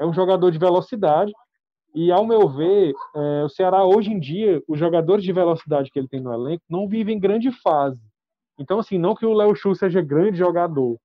é, 0.00 0.06
um 0.06 0.12
jogador 0.12 0.50
de 0.50 0.58
velocidade 0.58 1.32
e, 1.94 2.10
ao 2.10 2.26
meu 2.26 2.48
ver, 2.48 2.92
é, 3.14 3.44
o 3.44 3.48
Ceará 3.48 3.84
hoje 3.84 4.10
em 4.10 4.18
dia, 4.18 4.62
os 4.66 4.78
jogadores 4.78 5.24
de 5.24 5.32
velocidade 5.32 5.90
que 5.90 5.98
ele 5.98 6.08
tem 6.08 6.20
no 6.20 6.32
elenco 6.32 6.64
não 6.68 6.88
vivem 6.88 7.20
grande 7.20 7.50
fase. 7.50 8.00
Então, 8.58 8.78
assim, 8.78 8.98
não 8.98 9.14
que 9.14 9.24
o 9.24 9.32
Léo 9.32 9.54
Chu 9.54 9.74
seja 9.74 10.02
grande 10.02 10.38
jogador, 10.38 10.98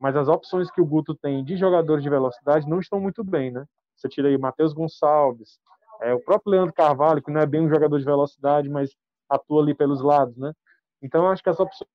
mas 0.00 0.16
as 0.16 0.28
opções 0.28 0.70
que 0.70 0.80
o 0.80 0.86
Guto 0.86 1.14
tem 1.14 1.44
de 1.44 1.56
jogadores 1.56 2.02
de 2.02 2.10
velocidade 2.10 2.68
não 2.68 2.78
estão 2.78 3.00
muito 3.00 3.24
bem, 3.24 3.50
né? 3.50 3.64
Você 3.96 4.08
tira 4.08 4.28
aí 4.28 4.38
Matheus 4.38 4.72
Gonçalves, 4.72 5.58
é, 6.00 6.14
o 6.14 6.20
próprio 6.20 6.52
Leandro 6.52 6.72
Carvalho, 6.72 7.22
que 7.22 7.30
não 7.30 7.40
é 7.40 7.46
bem 7.46 7.60
um 7.60 7.68
jogador 7.68 7.98
de 7.98 8.04
velocidade, 8.04 8.68
mas 8.68 8.90
atua 9.28 9.62
ali 9.62 9.74
pelos 9.74 10.00
lados, 10.00 10.36
né? 10.36 10.52
Então 11.02 11.24
eu 11.24 11.30
acho 11.30 11.42
que 11.42 11.50
as 11.50 11.58
opções 11.58 11.88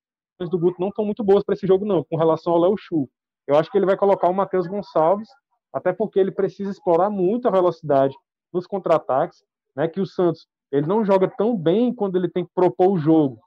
do 0.50 0.60
Guto 0.60 0.80
não 0.80 0.90
estão 0.90 1.06
muito 1.06 1.24
boas 1.24 1.44
para 1.44 1.54
esse 1.54 1.66
jogo, 1.66 1.86
não, 1.86 2.04
com 2.04 2.18
relação 2.18 2.54
ao 2.54 2.60
Léo 2.60 2.76
Chu. 2.78 3.10
Eu 3.48 3.56
acho 3.56 3.72
que 3.72 3.78
ele 3.78 3.86
vai 3.86 3.98
colocar 3.98 4.28
o 4.28 4.34
Matheus 4.34 4.68
Gonçalves, 4.68 5.30
até 5.72 5.94
porque 5.94 6.20
ele 6.20 6.32
precisa 6.32 6.72
explorar 6.72 7.10
muito 7.10 7.48
a 7.48 7.52
velocidade 7.52 8.16
nos 8.52 8.68
contra-ataques, 8.68 9.44
né? 9.76 9.88
Que 9.88 10.02
o 10.02 10.06
Santos 10.06 10.46
ele 10.72 10.88
não 10.88 11.06
joga 11.06 11.28
tão 11.28 11.56
bem 11.56 11.94
quando 11.94 12.18
ele 12.18 12.28
tem 12.28 12.44
que 12.46 12.52
propor 12.54 12.92
o 12.92 12.98
jogo. 12.98 13.40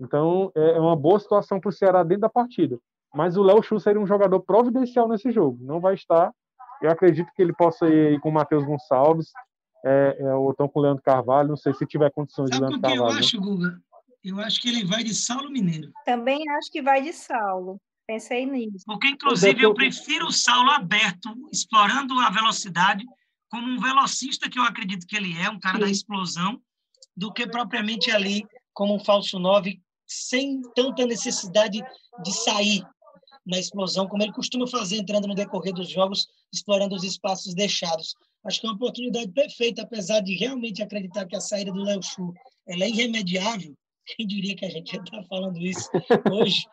Então 0.00 0.50
é, 0.56 0.72
é 0.72 0.80
uma 0.80 0.96
boa 0.96 1.20
situação 1.20 1.60
para 1.60 1.68
o 1.68 1.72
Ceará 1.72 2.02
dentro 2.02 2.22
da 2.22 2.28
partida. 2.28 2.78
Mas 3.14 3.36
o 3.36 3.42
Léo 3.42 3.62
Chu 3.62 3.78
seria 3.80 4.00
um 4.00 4.06
jogador 4.06 4.40
providencial 4.40 5.08
nesse 5.08 5.30
jogo. 5.30 5.58
Não 5.62 5.80
vai 5.80 5.94
estar. 5.94 6.32
Eu 6.80 6.90
acredito 6.90 7.30
que 7.34 7.42
ele 7.42 7.52
possa 7.52 7.86
ir 7.88 8.18
com 8.20 8.30
o 8.30 8.32
Matheus 8.32 8.64
Gonçalves, 8.64 9.30
é, 9.84 10.16
é, 10.18 10.34
ou 10.34 10.50
então 10.50 10.68
com 10.68 10.78
o 10.78 10.82
Leandro 10.82 11.02
Carvalho. 11.02 11.48
Não 11.48 11.56
sei 11.56 11.74
se 11.74 11.86
tiver 11.86 12.10
condições 12.10 12.48
Sabe 12.48 12.56
de 12.56 12.60
Leandro 12.60 12.80
Carvalho. 12.80 13.14
Eu 13.14 13.18
acho, 13.18 13.40
Guga? 13.40 13.80
Eu 14.22 14.38
acho 14.40 14.60
que 14.60 14.68
ele 14.68 14.84
vai 14.84 15.02
de 15.02 15.14
Saulo 15.14 15.50
Mineiro. 15.50 15.90
Também 16.04 16.48
acho 16.50 16.70
que 16.70 16.82
vai 16.82 17.02
de 17.02 17.12
Saulo. 17.12 17.80
Pensei 18.06 18.44
nisso. 18.44 18.84
Porque, 18.86 19.08
inclusive, 19.08 19.62
eu 19.62 19.72
prefiro 19.72 20.26
o 20.26 20.32
Saulo 20.32 20.70
aberto, 20.70 21.30
explorando 21.52 22.18
a 22.20 22.28
velocidade, 22.28 23.04
como 23.50 23.66
um 23.66 23.80
velocista 23.80 24.48
que 24.48 24.58
eu 24.58 24.62
acredito 24.64 25.06
que 25.06 25.16
ele 25.16 25.36
é, 25.38 25.48
um 25.48 25.58
cara 25.58 25.76
Sim. 25.76 25.84
da 25.84 25.90
explosão, 25.90 26.60
do 27.16 27.32
que 27.32 27.46
propriamente 27.46 28.10
ali 28.10 28.44
como 28.72 28.94
um 28.94 29.04
falso 29.04 29.38
9, 29.38 29.80
sem 30.06 30.60
tanta 30.74 31.06
necessidade 31.06 31.80
de 32.22 32.32
sair 32.32 32.82
na 33.46 33.58
explosão, 33.58 34.06
como 34.06 34.22
ele 34.22 34.32
costuma 34.32 34.66
fazer 34.66 34.96
entrando 34.96 35.26
no 35.26 35.34
decorrer 35.34 35.74
dos 35.74 35.88
jogos, 35.88 36.28
explorando 36.52 36.94
os 36.94 37.04
espaços 37.04 37.54
deixados. 37.54 38.14
Acho 38.44 38.60
que 38.60 38.66
é 38.66 38.70
uma 38.70 38.76
oportunidade 38.76 39.28
perfeita, 39.32 39.82
apesar 39.82 40.20
de 40.20 40.34
realmente 40.34 40.82
acreditar 40.82 41.26
que 41.26 41.36
a 41.36 41.40
saída 41.40 41.72
do 41.72 41.82
Léo 41.82 42.02
Chu 42.02 42.32
é 42.66 42.88
irremediável. 42.88 43.74
Quem 44.16 44.26
diria 44.26 44.56
que 44.56 44.64
a 44.64 44.70
gente 44.70 44.92
já 44.92 45.02
está 45.02 45.22
falando 45.24 45.58
isso 45.58 45.88
hoje? 46.32 46.64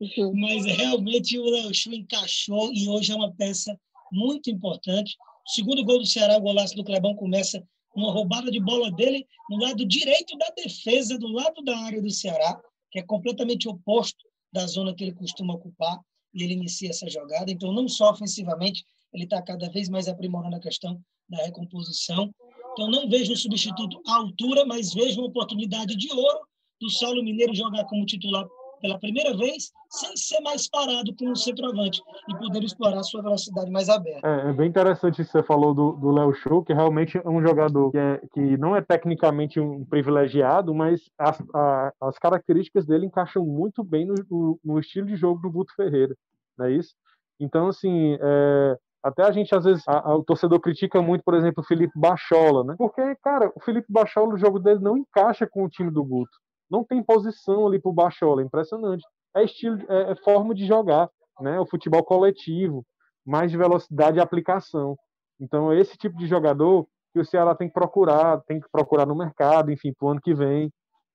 Mas 0.34 0.64
realmente 0.64 1.38
o 1.38 1.44
Léo 1.44 1.74
Chu 1.74 1.92
encaixou 1.92 2.72
e 2.72 2.88
hoje 2.88 3.12
é 3.12 3.16
uma 3.16 3.32
peça 3.32 3.78
muito 4.12 4.50
importante. 4.50 5.16
O 5.46 5.50
segundo 5.50 5.84
gol 5.84 5.98
do 5.98 6.06
Ceará, 6.06 6.36
o 6.36 6.40
golaço 6.40 6.76
do 6.76 6.84
Clebão, 6.84 7.14
começa 7.14 7.62
uma 7.94 8.12
roubada 8.12 8.50
de 8.50 8.60
bola 8.60 8.90
dele 8.92 9.26
no 9.48 9.56
lado 9.58 9.86
direito 9.86 10.36
da 10.36 10.50
defesa, 10.50 11.18
do 11.18 11.28
lado 11.28 11.62
da 11.62 11.76
área 11.78 12.00
do 12.00 12.10
Ceará, 12.10 12.60
que 12.90 12.98
é 12.98 13.02
completamente 13.02 13.68
oposto 13.68 14.24
da 14.56 14.66
zona 14.66 14.94
que 14.94 15.04
ele 15.04 15.12
costuma 15.12 15.54
ocupar, 15.54 16.00
e 16.32 16.42
ele 16.42 16.54
inicia 16.54 16.90
essa 16.90 17.08
jogada. 17.08 17.50
Então, 17.50 17.72
não 17.72 17.86
só 17.88 18.10
ofensivamente, 18.10 18.84
ele 19.12 19.24
está 19.24 19.42
cada 19.42 19.70
vez 19.70 19.88
mais 19.88 20.08
aprimorando 20.08 20.56
a 20.56 20.60
questão 20.60 20.98
da 21.28 21.44
recomposição. 21.44 22.32
Então, 22.72 22.90
não 22.90 23.08
vejo 23.08 23.36
substituto 23.36 24.00
à 24.06 24.16
altura, 24.16 24.64
mas 24.64 24.94
vejo 24.94 25.20
uma 25.20 25.28
oportunidade 25.28 25.94
de 25.94 26.10
ouro 26.10 26.40
do 26.80 26.90
Saulo 26.90 27.22
Mineiro 27.22 27.54
jogar 27.54 27.84
como 27.84 28.06
titular 28.06 28.46
pela 28.80 28.98
primeira 28.98 29.36
vez, 29.36 29.72
sem 29.90 30.16
ser 30.16 30.40
mais 30.40 30.68
parado 30.68 31.14
com 31.16 31.30
o 31.30 31.36
centroavante 31.36 32.02
e 32.28 32.36
poder 32.36 32.62
explorar 32.62 33.02
sua 33.02 33.22
velocidade 33.22 33.70
mais 33.70 33.88
aberta. 33.88 34.26
É, 34.26 34.50
é 34.50 34.52
bem 34.52 34.68
interessante 34.68 35.20
isso 35.20 35.30
que 35.30 35.38
você 35.38 35.42
falou 35.42 35.74
do 35.74 36.10
Léo 36.10 36.34
Show, 36.34 36.62
que 36.62 36.72
realmente 36.72 37.18
é 37.18 37.28
um 37.28 37.42
jogador 37.42 37.90
que, 37.90 37.98
é, 37.98 38.20
que 38.32 38.56
não 38.56 38.76
é 38.76 38.80
tecnicamente 38.80 39.60
um 39.60 39.84
privilegiado, 39.84 40.74
mas 40.74 41.08
as, 41.18 41.42
a, 41.54 41.92
as 42.00 42.18
características 42.18 42.86
dele 42.86 43.06
encaixam 43.06 43.44
muito 43.44 43.82
bem 43.82 44.06
no, 44.06 44.14
no, 44.30 44.60
no, 44.64 44.78
estilo 44.78 45.06
de 45.06 45.16
jogo 45.16 45.40
do 45.40 45.50
Guto 45.50 45.74
Ferreira, 45.74 46.14
não 46.58 46.66
é 46.66 46.72
isso? 46.72 46.94
Então, 47.38 47.68
assim, 47.68 48.16
é, 48.20 48.78
até 49.02 49.22
a 49.22 49.30
gente, 49.30 49.54
às 49.54 49.64
vezes, 49.64 49.86
a, 49.86 50.10
a, 50.10 50.16
o 50.16 50.24
torcedor 50.24 50.58
critica 50.60 51.00
muito, 51.02 51.22
por 51.22 51.34
exemplo, 51.34 51.62
o 51.62 51.66
Felipe 51.66 51.92
Bachola, 51.98 52.64
né? 52.64 52.74
Porque, 52.78 53.14
cara, 53.22 53.52
o 53.54 53.60
Felipe 53.60 53.86
Bachola, 53.88 54.34
o 54.34 54.38
jogo 54.38 54.58
dele 54.58 54.80
não 54.80 54.96
encaixa 54.96 55.46
com 55.46 55.64
o 55.64 55.68
time 55.68 55.90
do 55.90 56.02
Guto 56.02 56.36
não 56.70 56.84
tem 56.84 57.02
posição 57.02 57.66
ali 57.66 57.80
para 57.80 57.90
o 57.90 57.94
Bachola, 57.94 58.42
impressionante. 58.42 59.04
É 59.34 59.44
estilo, 59.44 59.78
é, 59.88 60.12
é, 60.12 60.16
forma 60.16 60.54
de 60.54 60.66
jogar, 60.66 61.08
né? 61.40 61.60
O 61.60 61.66
futebol 61.66 62.02
coletivo, 62.04 62.84
mais 63.24 63.50
de 63.50 63.56
velocidade 63.56 64.18
e 64.18 64.20
aplicação. 64.20 64.96
Então, 65.40 65.70
é 65.72 65.78
esse 65.78 65.96
tipo 65.96 66.16
de 66.16 66.26
jogador 66.26 66.86
que 67.12 67.20
o 67.20 67.24
Ceará 67.24 67.54
tem 67.54 67.68
que 67.68 67.74
procurar, 67.74 68.40
tem 68.42 68.60
que 68.60 68.68
procurar 68.70 69.06
no 69.06 69.16
mercado, 69.16 69.70
enfim, 69.70 69.92
para 69.92 70.06
o 70.06 70.10
ano 70.10 70.20
que 70.20 70.34
vem, 70.34 70.70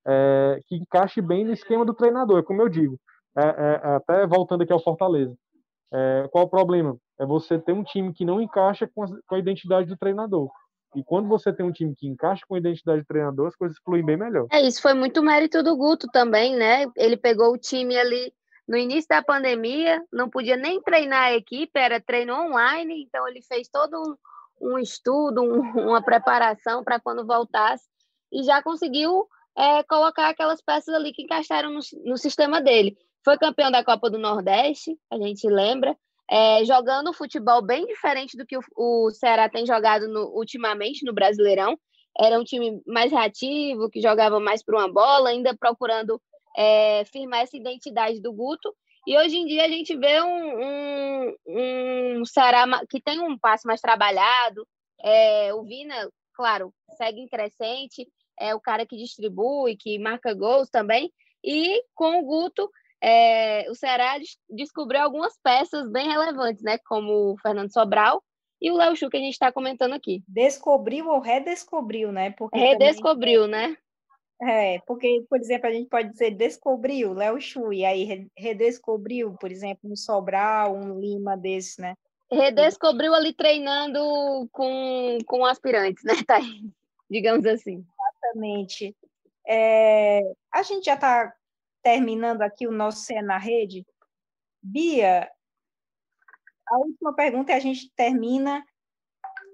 é, 0.07 0.59
que 0.67 0.75
encaixe 0.75 1.21
bem 1.21 1.45
no 1.45 1.51
esquema 1.51 1.85
do 1.85 1.93
treinador, 1.93 2.39
é 2.39 2.43
como 2.43 2.61
eu 2.61 2.69
digo. 2.69 2.99
É, 3.37 3.43
é, 3.43 3.81
é 3.83 3.95
até 3.95 4.27
voltando 4.27 4.63
aqui 4.63 4.73
ao 4.73 4.83
Fortaleza. 4.83 5.35
É, 5.93 6.27
qual 6.31 6.45
o 6.45 6.49
problema? 6.49 6.97
É 7.19 7.25
você 7.25 7.59
ter 7.59 7.73
um 7.73 7.83
time 7.83 8.13
que 8.13 8.25
não 8.25 8.41
encaixa 8.41 8.89
com 8.93 9.03
a, 9.03 9.07
com 9.27 9.35
a 9.35 9.39
identidade 9.39 9.87
do 9.87 9.97
treinador. 9.97 10.49
E 10.95 11.03
quando 11.03 11.27
você 11.27 11.53
tem 11.53 11.65
um 11.65 11.71
time 11.71 11.95
que 11.95 12.07
encaixa 12.07 12.43
com 12.47 12.55
a 12.55 12.57
identidade 12.57 13.01
do 13.01 13.07
treinador, 13.07 13.47
as 13.47 13.55
coisas 13.55 13.77
fluem 13.83 14.03
bem 14.03 14.17
melhor. 14.17 14.47
É, 14.51 14.61
isso 14.61 14.81
foi 14.81 14.93
muito 14.93 15.23
mérito 15.23 15.63
do 15.63 15.75
Guto 15.75 16.07
também, 16.11 16.55
né? 16.55 16.85
Ele 16.97 17.15
pegou 17.15 17.53
o 17.53 17.57
time 17.57 17.97
ali 17.97 18.33
no 18.67 18.77
início 18.77 19.07
da 19.09 19.21
pandemia, 19.21 20.03
não 20.11 20.29
podia 20.29 20.55
nem 20.55 20.81
treinar 20.81 21.23
a 21.23 21.33
equipe, 21.33 21.71
era 21.79 21.99
treino 21.99 22.33
online, 22.33 23.03
então 23.03 23.27
ele 23.27 23.41
fez 23.41 23.67
todo 23.67 24.17
um, 24.61 24.73
um 24.73 24.79
estudo, 24.79 25.41
um, 25.41 25.61
uma 25.89 26.01
preparação 26.01 26.83
para 26.83 26.99
quando 26.99 27.25
voltasse 27.25 27.85
e 28.31 28.43
já 28.43 28.61
conseguiu 28.61 29.27
é, 29.57 29.83
colocar 29.83 30.29
aquelas 30.29 30.61
peças 30.61 30.93
ali 30.93 31.11
que 31.11 31.23
encaixaram 31.23 31.71
no, 31.71 31.79
no 32.05 32.17
sistema 32.17 32.61
dele. 32.61 32.97
Foi 33.23 33.37
campeão 33.37 33.69
da 33.69 33.83
Copa 33.83 34.09
do 34.09 34.17
Nordeste, 34.17 34.97
a 35.11 35.17
gente 35.17 35.47
lembra, 35.47 35.95
é, 36.31 36.63
jogando 36.63 37.11
futebol 37.11 37.61
bem 37.61 37.85
diferente 37.85 38.37
do 38.37 38.45
que 38.45 38.57
o, 38.57 38.61
o 38.77 39.11
Ceará 39.11 39.49
tem 39.49 39.65
jogado 39.65 40.07
no, 40.07 40.27
ultimamente 40.33 41.05
no 41.05 41.13
Brasileirão. 41.13 41.77
Era 42.17 42.39
um 42.39 42.43
time 42.43 42.81
mais 42.87 43.11
reativo, 43.11 43.89
que 43.89 44.01
jogava 44.01 44.39
mais 44.39 44.63
para 44.63 44.77
uma 44.77 44.91
bola, 44.91 45.29
ainda 45.29 45.53
procurando 45.57 46.21
é, 46.55 47.03
firmar 47.05 47.41
essa 47.41 47.57
identidade 47.57 48.21
do 48.21 48.31
Guto. 48.31 48.73
E 49.05 49.17
hoje 49.17 49.35
em 49.35 49.45
dia 49.45 49.65
a 49.65 49.67
gente 49.67 49.93
vê 49.97 50.21
um, 50.21 50.63
um, 50.63 51.35
um 51.47 52.25
Ceará 52.25 52.65
que 52.89 53.01
tem 53.01 53.19
um 53.19 53.37
passe 53.37 53.67
mais 53.67 53.81
trabalhado. 53.81 54.65
É, 55.03 55.53
o 55.53 55.63
Vina, 55.63 56.09
claro, 56.33 56.73
segue 56.97 57.19
em 57.19 57.27
crescente, 57.27 58.07
é 58.39 58.55
o 58.55 58.61
cara 58.61 58.85
que 58.85 58.95
distribui, 58.95 59.75
que 59.75 59.99
marca 59.99 60.33
gols 60.33 60.69
também. 60.69 61.11
E 61.43 61.83
com 61.93 62.19
o 62.19 62.23
Guto, 62.23 62.69
é, 63.01 63.69
o 63.69 63.75
Ceará 63.75 64.17
descobriu 64.49 65.01
algumas 65.01 65.37
peças 65.41 65.89
bem 65.91 66.07
relevantes, 66.07 66.63
né? 66.63 66.77
Como 66.87 67.33
o 67.33 67.37
Fernando 67.37 67.73
Sobral 67.73 68.23
e 68.61 68.69
o 68.69 68.77
Léo 68.77 68.95
Chu, 68.95 69.09
que 69.09 69.17
a 69.17 69.19
gente 69.19 69.33
está 69.33 69.51
comentando 69.51 69.93
aqui. 69.93 70.23
Descobriu 70.27 71.07
ou 71.07 71.19
redescobriu, 71.19 72.11
né? 72.11 72.29
Porque 72.31 72.57
redescobriu, 72.57 73.43
também... 73.43 73.69
né? 73.69 73.77
É, 74.43 74.79
porque, 74.87 75.23
por 75.29 75.39
exemplo, 75.39 75.67
a 75.67 75.71
gente 75.71 75.89
pode 75.89 76.09
dizer 76.09 76.31
descobriu 76.31 77.13
Léo 77.13 77.39
Chu, 77.39 77.71
e 77.73 77.85
aí 77.85 78.27
redescobriu, 78.37 79.35
por 79.39 79.51
exemplo, 79.51 79.89
um 79.91 79.95
Sobral, 79.95 80.75
um 80.75 80.99
Lima 80.99 81.35
desse, 81.35 81.81
né? 81.81 81.95
Redescobriu 82.31 83.13
ali 83.13 83.33
treinando 83.33 83.99
com, 84.51 85.17
com 85.25 85.45
aspirantes, 85.45 86.03
né, 86.03 86.13
Thaís? 86.25 86.63
Digamos 87.09 87.45
assim. 87.45 87.83
Exatamente. 88.23 88.95
É, 89.45 90.21
a 90.51 90.63
gente 90.63 90.85
já 90.85 90.93
está 90.93 91.33
terminando 91.81 92.41
aqui 92.41 92.67
o 92.67 92.71
nosso 92.71 93.01
Cé 93.05 93.21
na 93.21 93.37
Rede. 93.37 93.85
Bia, 94.61 95.29
a 96.67 96.77
última 96.77 97.13
pergunta 97.13 97.51
e 97.51 97.55
a 97.55 97.59
gente 97.59 97.91
termina. 97.95 98.63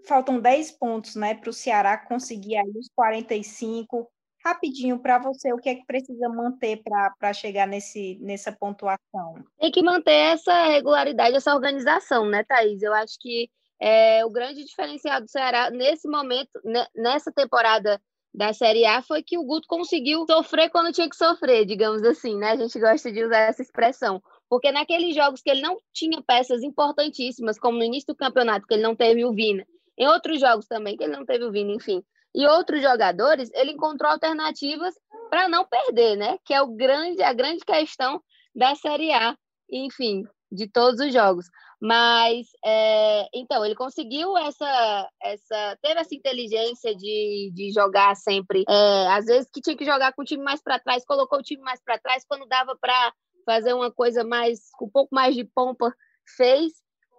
Faltam 0.07 0.39
10 0.39 0.71
pontos 0.73 1.15
né, 1.15 1.35
para 1.35 1.49
o 1.49 1.53
Ceará 1.53 1.97
conseguir 1.97 2.57
aí 2.57 2.71
os 2.77 2.89
45. 2.95 4.09
Rapidinho, 4.45 4.99
para 4.99 5.17
você, 5.17 5.51
o 5.51 5.57
que 5.57 5.67
é 5.67 5.75
que 5.75 5.85
precisa 5.85 6.29
manter 6.29 6.81
para 6.81 7.33
chegar 7.33 7.67
nesse, 7.67 8.17
nessa 8.21 8.51
pontuação? 8.51 9.43
Tem 9.59 9.71
que 9.71 9.83
manter 9.83 10.11
essa 10.11 10.67
regularidade, 10.67 11.35
essa 11.35 11.53
organização, 11.53 12.25
né, 12.25 12.45
Thaís? 12.45 12.81
Eu 12.81 12.93
acho 12.93 13.17
que 13.19 13.49
é, 13.81 14.25
o 14.25 14.29
grande 14.29 14.63
diferencial 14.63 15.19
do 15.19 15.29
Ceará 15.29 15.69
nesse 15.69 16.07
momento, 16.07 16.51
nessa 16.95 17.31
temporada 17.31 18.01
da 18.37 18.53
Série 18.53 18.85
A 18.85 19.01
foi 19.01 19.23
que 19.23 19.35
o 19.35 19.43
Guto 19.43 19.67
conseguiu 19.67 20.23
sofrer 20.29 20.69
quando 20.69 20.93
tinha 20.93 21.09
que 21.09 21.15
sofrer, 21.15 21.65
digamos 21.65 22.03
assim, 22.03 22.37
né? 22.37 22.51
A 22.51 22.55
gente 22.55 22.79
gosta 22.79 23.11
de 23.11 23.23
usar 23.23 23.39
essa 23.39 23.63
expressão. 23.63 24.21
Porque 24.47 24.71
naqueles 24.71 25.15
jogos 25.15 25.41
que 25.41 25.49
ele 25.49 25.61
não 25.61 25.75
tinha 25.91 26.21
peças 26.21 26.61
importantíssimas, 26.61 27.57
como 27.57 27.79
no 27.79 27.83
início 27.83 28.13
do 28.13 28.15
campeonato, 28.15 28.67
que 28.67 28.75
ele 28.75 28.83
não 28.83 28.95
teve 28.95 29.25
o 29.25 29.33
Vina, 29.33 29.65
em 29.97 30.07
outros 30.07 30.39
jogos 30.39 30.67
também, 30.67 30.95
que 30.95 31.03
ele 31.03 31.17
não 31.17 31.25
teve 31.25 31.45
o 31.45 31.51
Vina, 31.51 31.71
enfim, 31.73 32.03
e 32.35 32.45
outros 32.45 32.79
jogadores, 32.79 33.49
ele 33.55 33.71
encontrou 33.71 34.11
alternativas 34.11 34.93
para 35.31 35.49
não 35.49 35.65
perder, 35.65 36.15
né? 36.15 36.37
Que 36.45 36.53
é 36.53 36.61
o 36.61 36.67
grande, 36.67 37.23
a 37.23 37.33
grande 37.33 37.65
questão 37.65 38.21
da 38.55 38.75
Série 38.75 39.11
A, 39.11 39.35
enfim, 39.67 40.23
de 40.51 40.67
todos 40.67 40.99
os 40.99 41.13
jogos. 41.13 41.47
Mas, 41.79 42.47
é, 42.65 43.27
então, 43.33 43.63
ele 43.63 43.75
conseguiu 43.75 44.35
essa, 44.37 45.09
essa, 45.21 45.77
teve 45.81 45.99
essa 45.99 46.15
inteligência 46.15 46.95
de, 46.95 47.51
de 47.53 47.71
jogar 47.71 48.15
sempre. 48.15 48.63
É, 48.67 49.07
às 49.09 49.25
vezes 49.25 49.49
que 49.51 49.61
tinha 49.61 49.77
que 49.77 49.85
jogar 49.85 50.13
com 50.13 50.23
o 50.23 50.25
time 50.25 50.43
mais 50.43 50.61
para 50.61 50.79
trás, 50.79 51.05
colocou 51.05 51.39
o 51.39 51.43
time 51.43 51.61
mais 51.61 51.81
para 51.83 51.99
trás, 51.99 52.25
quando 52.27 52.47
dava 52.47 52.75
para 52.79 53.13
fazer 53.45 53.73
uma 53.73 53.91
coisa 53.91 54.23
mais, 54.23 54.69
com 54.73 54.85
um 54.85 54.89
pouco 54.89 55.13
mais 55.13 55.35
de 55.35 55.43
pompa, 55.43 55.93
fez 56.35 56.73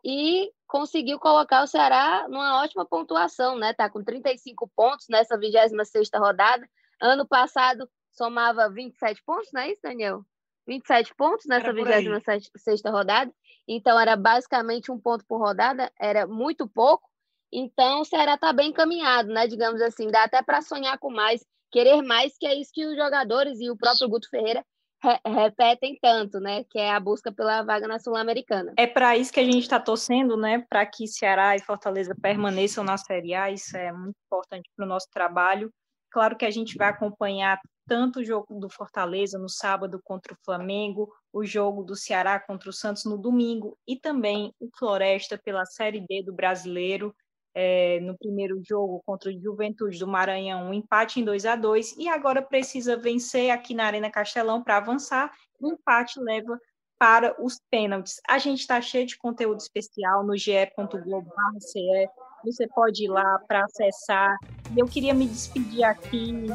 e 0.04 0.50
conseguiu 0.66 1.18
colocar 1.18 1.62
o 1.62 1.66
Ceará 1.66 2.26
numa 2.28 2.62
ótima 2.62 2.84
pontuação, 2.84 3.56
né? 3.56 3.72
Tá 3.72 3.88
com 3.88 4.04
35 4.04 4.70
pontos 4.76 5.06
nessa 5.08 5.38
26 5.38 6.10
rodada. 6.14 6.68
Ano 7.00 7.26
passado 7.26 7.88
somava 8.12 8.68
27 8.68 9.22
pontos, 9.24 9.50
não 9.52 9.62
é 9.62 9.70
isso, 9.70 9.80
Daniel? 9.82 10.24
27 10.68 11.14
pontos 11.14 11.46
nessa 11.46 11.72
26 11.72 12.83
rodada. 12.85 13.33
Então, 13.66 13.98
era 13.98 14.14
basicamente 14.14 14.92
um 14.92 15.00
ponto 15.00 15.24
por 15.26 15.38
rodada, 15.38 15.90
era 15.98 16.26
muito 16.26 16.68
pouco. 16.68 17.09
Então, 17.50 18.02
o 18.02 18.04
Ceará 18.04 18.35
está 18.35 18.52
bem 18.52 18.68
encaminhado, 18.68 19.31
né? 19.31 19.46
Digamos 19.46 19.81
assim, 19.81 20.09
dá 20.09 20.24
até 20.24 20.42
para 20.42 20.61
sonhar 20.61 20.98
com 20.98 21.11
mais, 21.11 21.44
querer 21.72 22.02
mais, 22.02 22.37
que 22.38 22.46
é 22.46 22.54
isso 22.54 22.70
que 22.72 22.87
os 22.87 22.96
jogadores 22.96 23.59
e 23.61 23.70
o 23.70 23.76
próprio 23.76 24.09
Guto 24.09 24.28
Ferreira 24.28 24.64
re 25.02 25.18
repetem 25.24 25.98
tanto, 26.02 26.38
né? 26.40 26.64
Que 26.64 26.78
é 26.78 26.90
a 26.90 27.00
busca 27.00 27.33
pela 27.33 27.62
vaga 27.62 27.88
na 27.88 27.98
Sul-Americana. 27.98 28.74
É 28.76 28.87
para 28.87 29.16
isso 29.16 29.33
que 29.33 29.40
a 29.40 29.44
gente 29.44 29.61
está 29.61 29.81
torcendo, 29.81 30.37
né? 30.37 30.64
Para 30.68 30.85
que 30.85 31.07
Ceará 31.07 31.57
e 31.57 31.61
Fortaleza 31.61 32.14
permaneçam 32.20 32.85
na 32.85 32.98
Série 32.98 33.35
A. 33.35 33.50
Isso 33.50 33.76
é 33.76 33.90
muito 33.92 34.16
importante 34.26 34.68
para 34.76 34.85
o 34.85 34.88
nosso 34.88 35.09
trabalho. 35.11 35.72
Claro 36.11 36.37
que 36.37 36.44
a 36.44 36.50
gente 36.50 36.76
vai 36.76 36.88
acompanhar 36.88 37.59
tanto 37.88 38.20
o 38.20 38.24
jogo 38.24 38.61
do 38.61 38.68
Fortaleza 38.68 39.38
no 39.38 39.48
sábado 39.48 39.98
contra 40.05 40.35
o 40.35 40.38
Flamengo, 40.44 41.11
o 41.33 41.44
jogo 41.44 41.83
do 41.83 41.96
Ceará 41.96 42.38
contra 42.38 42.68
o 42.68 42.72
Santos 42.72 43.07
no 43.07 43.16
domingo 43.16 43.77
e 43.87 43.96
também 43.96 44.55
o 44.61 44.68
Floresta 44.79 45.40
pela 45.42 45.64
Série 45.64 46.05
D 46.07 46.22
do 46.22 46.33
Brasileiro. 46.33 47.14
é, 47.55 47.98
no 48.01 48.16
primeiro 48.16 48.61
jogo 48.62 49.03
contra 49.05 49.31
o 49.31 49.40
Juventude 49.40 49.98
do 49.98 50.07
Maranhão, 50.07 50.68
um 50.68 50.74
empate 50.74 51.18
em 51.18 51.24
2 51.24 51.44
a 51.46 51.57
2 51.57 51.96
e 51.96 52.07
agora 52.07 52.40
precisa 52.40 52.96
vencer 52.96 53.51
aqui 53.51 53.74
na 53.74 53.87
Arena 53.87 54.11
Castelão 54.11 54.62
para 54.62 54.77
avançar. 54.77 55.33
O 55.59 55.72
empate 55.72 56.20
leva 56.20 56.57
para 56.98 57.35
os 57.42 57.61
pênaltis. 57.70 58.20
A 58.29 58.38
gente 58.38 58.61
está 58.61 58.81
cheio 58.81 59.07
de 59.07 59.16
conteúdo 59.16 59.59
especial 59.59 60.24
no 60.24 60.37
ge.globo.ce. 60.37 62.09
Você 62.44 62.66
pode 62.68 63.05
ir 63.05 63.09
lá 63.09 63.38
para 63.46 63.64
acessar. 63.64 64.37
E 64.74 64.79
eu 64.79 64.87
queria 64.87 65.14
me 65.14 65.27
despedir 65.27 65.83
aqui, 65.83 66.46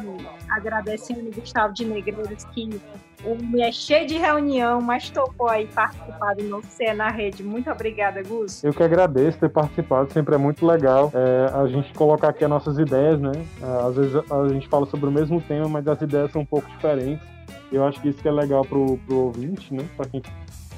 agradecendo 0.48 1.28
o 1.28 1.32
Gustavo 1.32 1.74
de 1.74 1.84
Negreiros, 1.84 2.44
que 2.46 2.80
o 3.24 3.60
é 3.60 3.72
cheio 3.72 4.06
de 4.06 4.16
reunião, 4.16 4.80
mas 4.80 5.10
topou 5.10 5.48
aí 5.48 5.66
participar 5.66 6.34
do 6.34 6.44
nosso 6.44 6.68
CE 6.68 6.92
na 6.92 7.08
rede. 7.08 7.42
Muito 7.42 7.70
obrigada, 7.70 8.22
Gus. 8.22 8.62
Eu 8.62 8.72
que 8.72 8.82
agradeço 8.82 9.38
ter 9.38 9.48
participado, 9.48 10.12
sempre 10.12 10.34
é 10.34 10.38
muito 10.38 10.64
legal 10.66 11.10
é, 11.14 11.50
a 11.54 11.66
gente 11.66 11.92
colocar 11.94 12.28
aqui 12.28 12.44
as 12.44 12.50
nossas 12.50 12.78
ideias, 12.78 13.20
né? 13.20 13.32
É, 13.62 13.86
às 13.86 13.96
vezes 13.96 14.14
a 14.30 14.48
gente 14.48 14.68
fala 14.68 14.86
sobre 14.86 15.08
o 15.08 15.12
mesmo 15.12 15.40
tema, 15.40 15.68
mas 15.68 15.88
as 15.88 16.00
ideias 16.00 16.30
são 16.30 16.42
um 16.42 16.46
pouco 16.46 16.68
diferentes. 16.70 17.26
Eu 17.72 17.84
acho 17.84 18.00
que 18.00 18.08
isso 18.08 18.20
que 18.20 18.28
é 18.28 18.32
legal 18.32 18.64
pro, 18.64 18.98
pro 18.98 19.16
ouvinte, 19.16 19.72
né? 19.72 19.88
Para 19.96 20.06
quem 20.06 20.22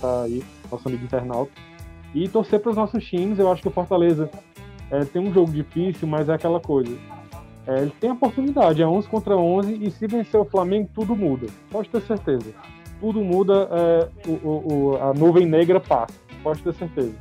tá 0.00 0.22
aí, 0.22 0.42
nosso 0.70 0.88
amigo 0.88 1.04
internauta. 1.04 1.52
E 2.14 2.28
torcer 2.28 2.60
para 2.60 2.70
os 2.70 2.76
nossos 2.76 3.04
times. 3.04 3.38
Eu 3.38 3.50
acho 3.50 3.60
que 3.60 3.68
o 3.68 3.72
Fortaleza 3.72 4.30
é, 4.90 5.04
tem 5.04 5.20
um 5.20 5.32
jogo 5.32 5.50
difícil, 5.50 6.06
mas 6.06 6.28
é 6.28 6.34
aquela 6.34 6.60
coisa. 6.60 6.96
É, 7.66 7.80
ele 7.82 7.92
tem 8.00 8.10
oportunidade, 8.10 8.80
é 8.80 8.86
11 8.86 9.08
contra 9.08 9.36
11 9.36 9.74
e 9.82 9.90
se 9.90 10.06
vencer 10.06 10.40
o 10.40 10.44
Flamengo, 10.44 10.88
tudo 10.94 11.16
muda. 11.16 11.48
Pode 11.70 11.88
ter 11.88 12.00
certeza. 12.02 12.54
Tudo 13.00 13.20
muda, 13.20 13.68
é, 13.70 14.08
o, 14.28 14.92
o, 14.92 14.98
a 15.02 15.12
nuvem 15.12 15.44
negra 15.44 15.80
passa. 15.80 16.14
Pode 16.42 16.62
ter 16.62 16.72
certeza. 16.74 17.14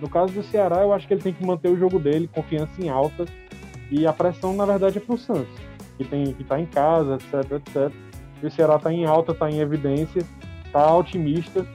No 0.00 0.08
caso 0.08 0.32
do 0.32 0.42
Ceará, 0.42 0.80
eu 0.82 0.92
acho 0.92 1.06
que 1.06 1.12
ele 1.12 1.22
tem 1.22 1.32
que 1.32 1.44
manter 1.44 1.68
o 1.68 1.78
jogo 1.78 1.98
dele, 1.98 2.28
confiança 2.28 2.72
em 2.82 2.88
alta. 2.88 3.26
E 3.90 4.06
a 4.06 4.12
pressão, 4.12 4.54
na 4.54 4.64
verdade, 4.64 4.96
é 4.96 5.00
para 5.00 5.14
o 5.14 5.18
Santos, 5.18 5.52
que 5.98 6.04
tem 6.04 6.32
que 6.32 6.44
tá 6.44 6.58
em 6.58 6.64
casa, 6.64 7.16
etc, 7.16 7.52
etc. 7.52 7.92
E 8.42 8.46
o 8.46 8.50
Ceará 8.50 8.76
está 8.76 8.90
em 8.90 9.04
alta, 9.04 9.32
está 9.32 9.50
em 9.50 9.58
evidência, 9.58 10.22
está 10.64 10.94
otimista 10.94 11.66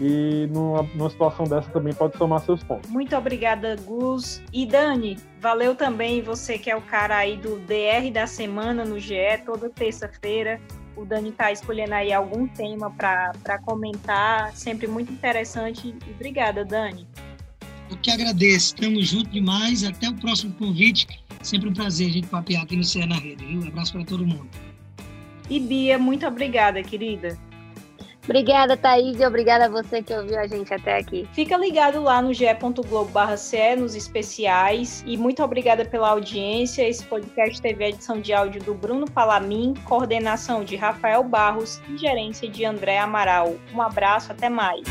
e 0.00 0.48
numa, 0.50 0.82
numa 0.94 1.10
situação 1.10 1.44
dessa 1.44 1.70
também 1.70 1.92
pode 1.92 2.16
somar 2.16 2.40
seus 2.40 2.62
pontos. 2.62 2.90
Muito 2.90 3.14
obrigada, 3.14 3.76
Gus. 3.84 4.42
E 4.50 4.64
Dani, 4.64 5.18
valeu 5.38 5.74
também 5.74 6.22
você 6.22 6.58
que 6.58 6.70
é 6.70 6.76
o 6.76 6.80
cara 6.80 7.18
aí 7.18 7.36
do 7.36 7.58
DR 7.60 8.10
da 8.10 8.26
semana 8.26 8.84
no 8.84 8.98
GE, 8.98 9.14
toda 9.44 9.68
terça-feira. 9.68 10.58
O 10.96 11.04
Dani 11.04 11.28
está 11.28 11.52
escolhendo 11.52 11.94
aí 11.94 12.12
algum 12.12 12.48
tema 12.48 12.90
para 12.90 13.58
comentar, 13.64 14.52
sempre 14.56 14.86
muito 14.86 15.12
interessante. 15.12 15.94
Obrigada, 16.14 16.64
Dani. 16.64 17.06
Eu 17.90 17.96
que 17.98 18.10
agradeço, 18.10 18.74
estamos 18.74 19.06
juntos 19.06 19.32
demais. 19.32 19.84
Até 19.84 20.08
o 20.08 20.14
próximo 20.14 20.54
convite. 20.54 21.06
Sempre 21.42 21.68
um 21.68 21.74
prazer 21.74 22.08
a 22.08 22.12
gente 22.12 22.26
papear 22.26 22.62
aqui 22.62 22.76
no 22.76 22.84
CE 22.84 23.04
na 23.06 23.16
Rede, 23.16 23.44
viu? 23.44 23.62
Um 23.62 23.68
abraço 23.68 23.92
para 23.92 24.04
todo 24.04 24.26
mundo. 24.26 24.48
E 25.48 25.58
Bia, 25.58 25.98
muito 25.98 26.26
obrigada, 26.26 26.82
querida. 26.82 27.36
Obrigada, 28.24 28.76
Thaís, 28.76 29.18
e 29.18 29.26
obrigada 29.26 29.66
a 29.66 29.68
você 29.68 30.02
que 30.02 30.12
ouviu 30.12 30.38
a 30.38 30.46
gente 30.46 30.72
até 30.72 30.98
aqui. 30.98 31.28
Fica 31.32 31.56
ligado 31.56 32.02
lá 32.02 32.20
no 32.20 32.32
ge.globo.ce, 32.32 33.76
nos 33.76 33.94
especiais, 33.94 35.02
e 35.06 35.16
muito 35.16 35.42
obrigada 35.42 35.84
pela 35.84 36.10
audiência. 36.10 36.88
Esse 36.88 37.04
podcast 37.04 37.60
teve 37.60 37.84
a 37.84 37.88
edição 37.88 38.20
de 38.20 38.32
áudio 38.32 38.62
do 38.62 38.74
Bruno 38.74 39.10
Palamin, 39.10 39.74
coordenação 39.84 40.64
de 40.64 40.76
Rafael 40.76 41.24
Barros 41.24 41.80
e 41.88 41.96
gerência 41.96 42.48
de 42.48 42.64
André 42.64 42.98
Amaral. 42.98 43.56
Um 43.74 43.80
abraço, 43.80 44.32
até 44.32 44.48
mais. 44.48 44.82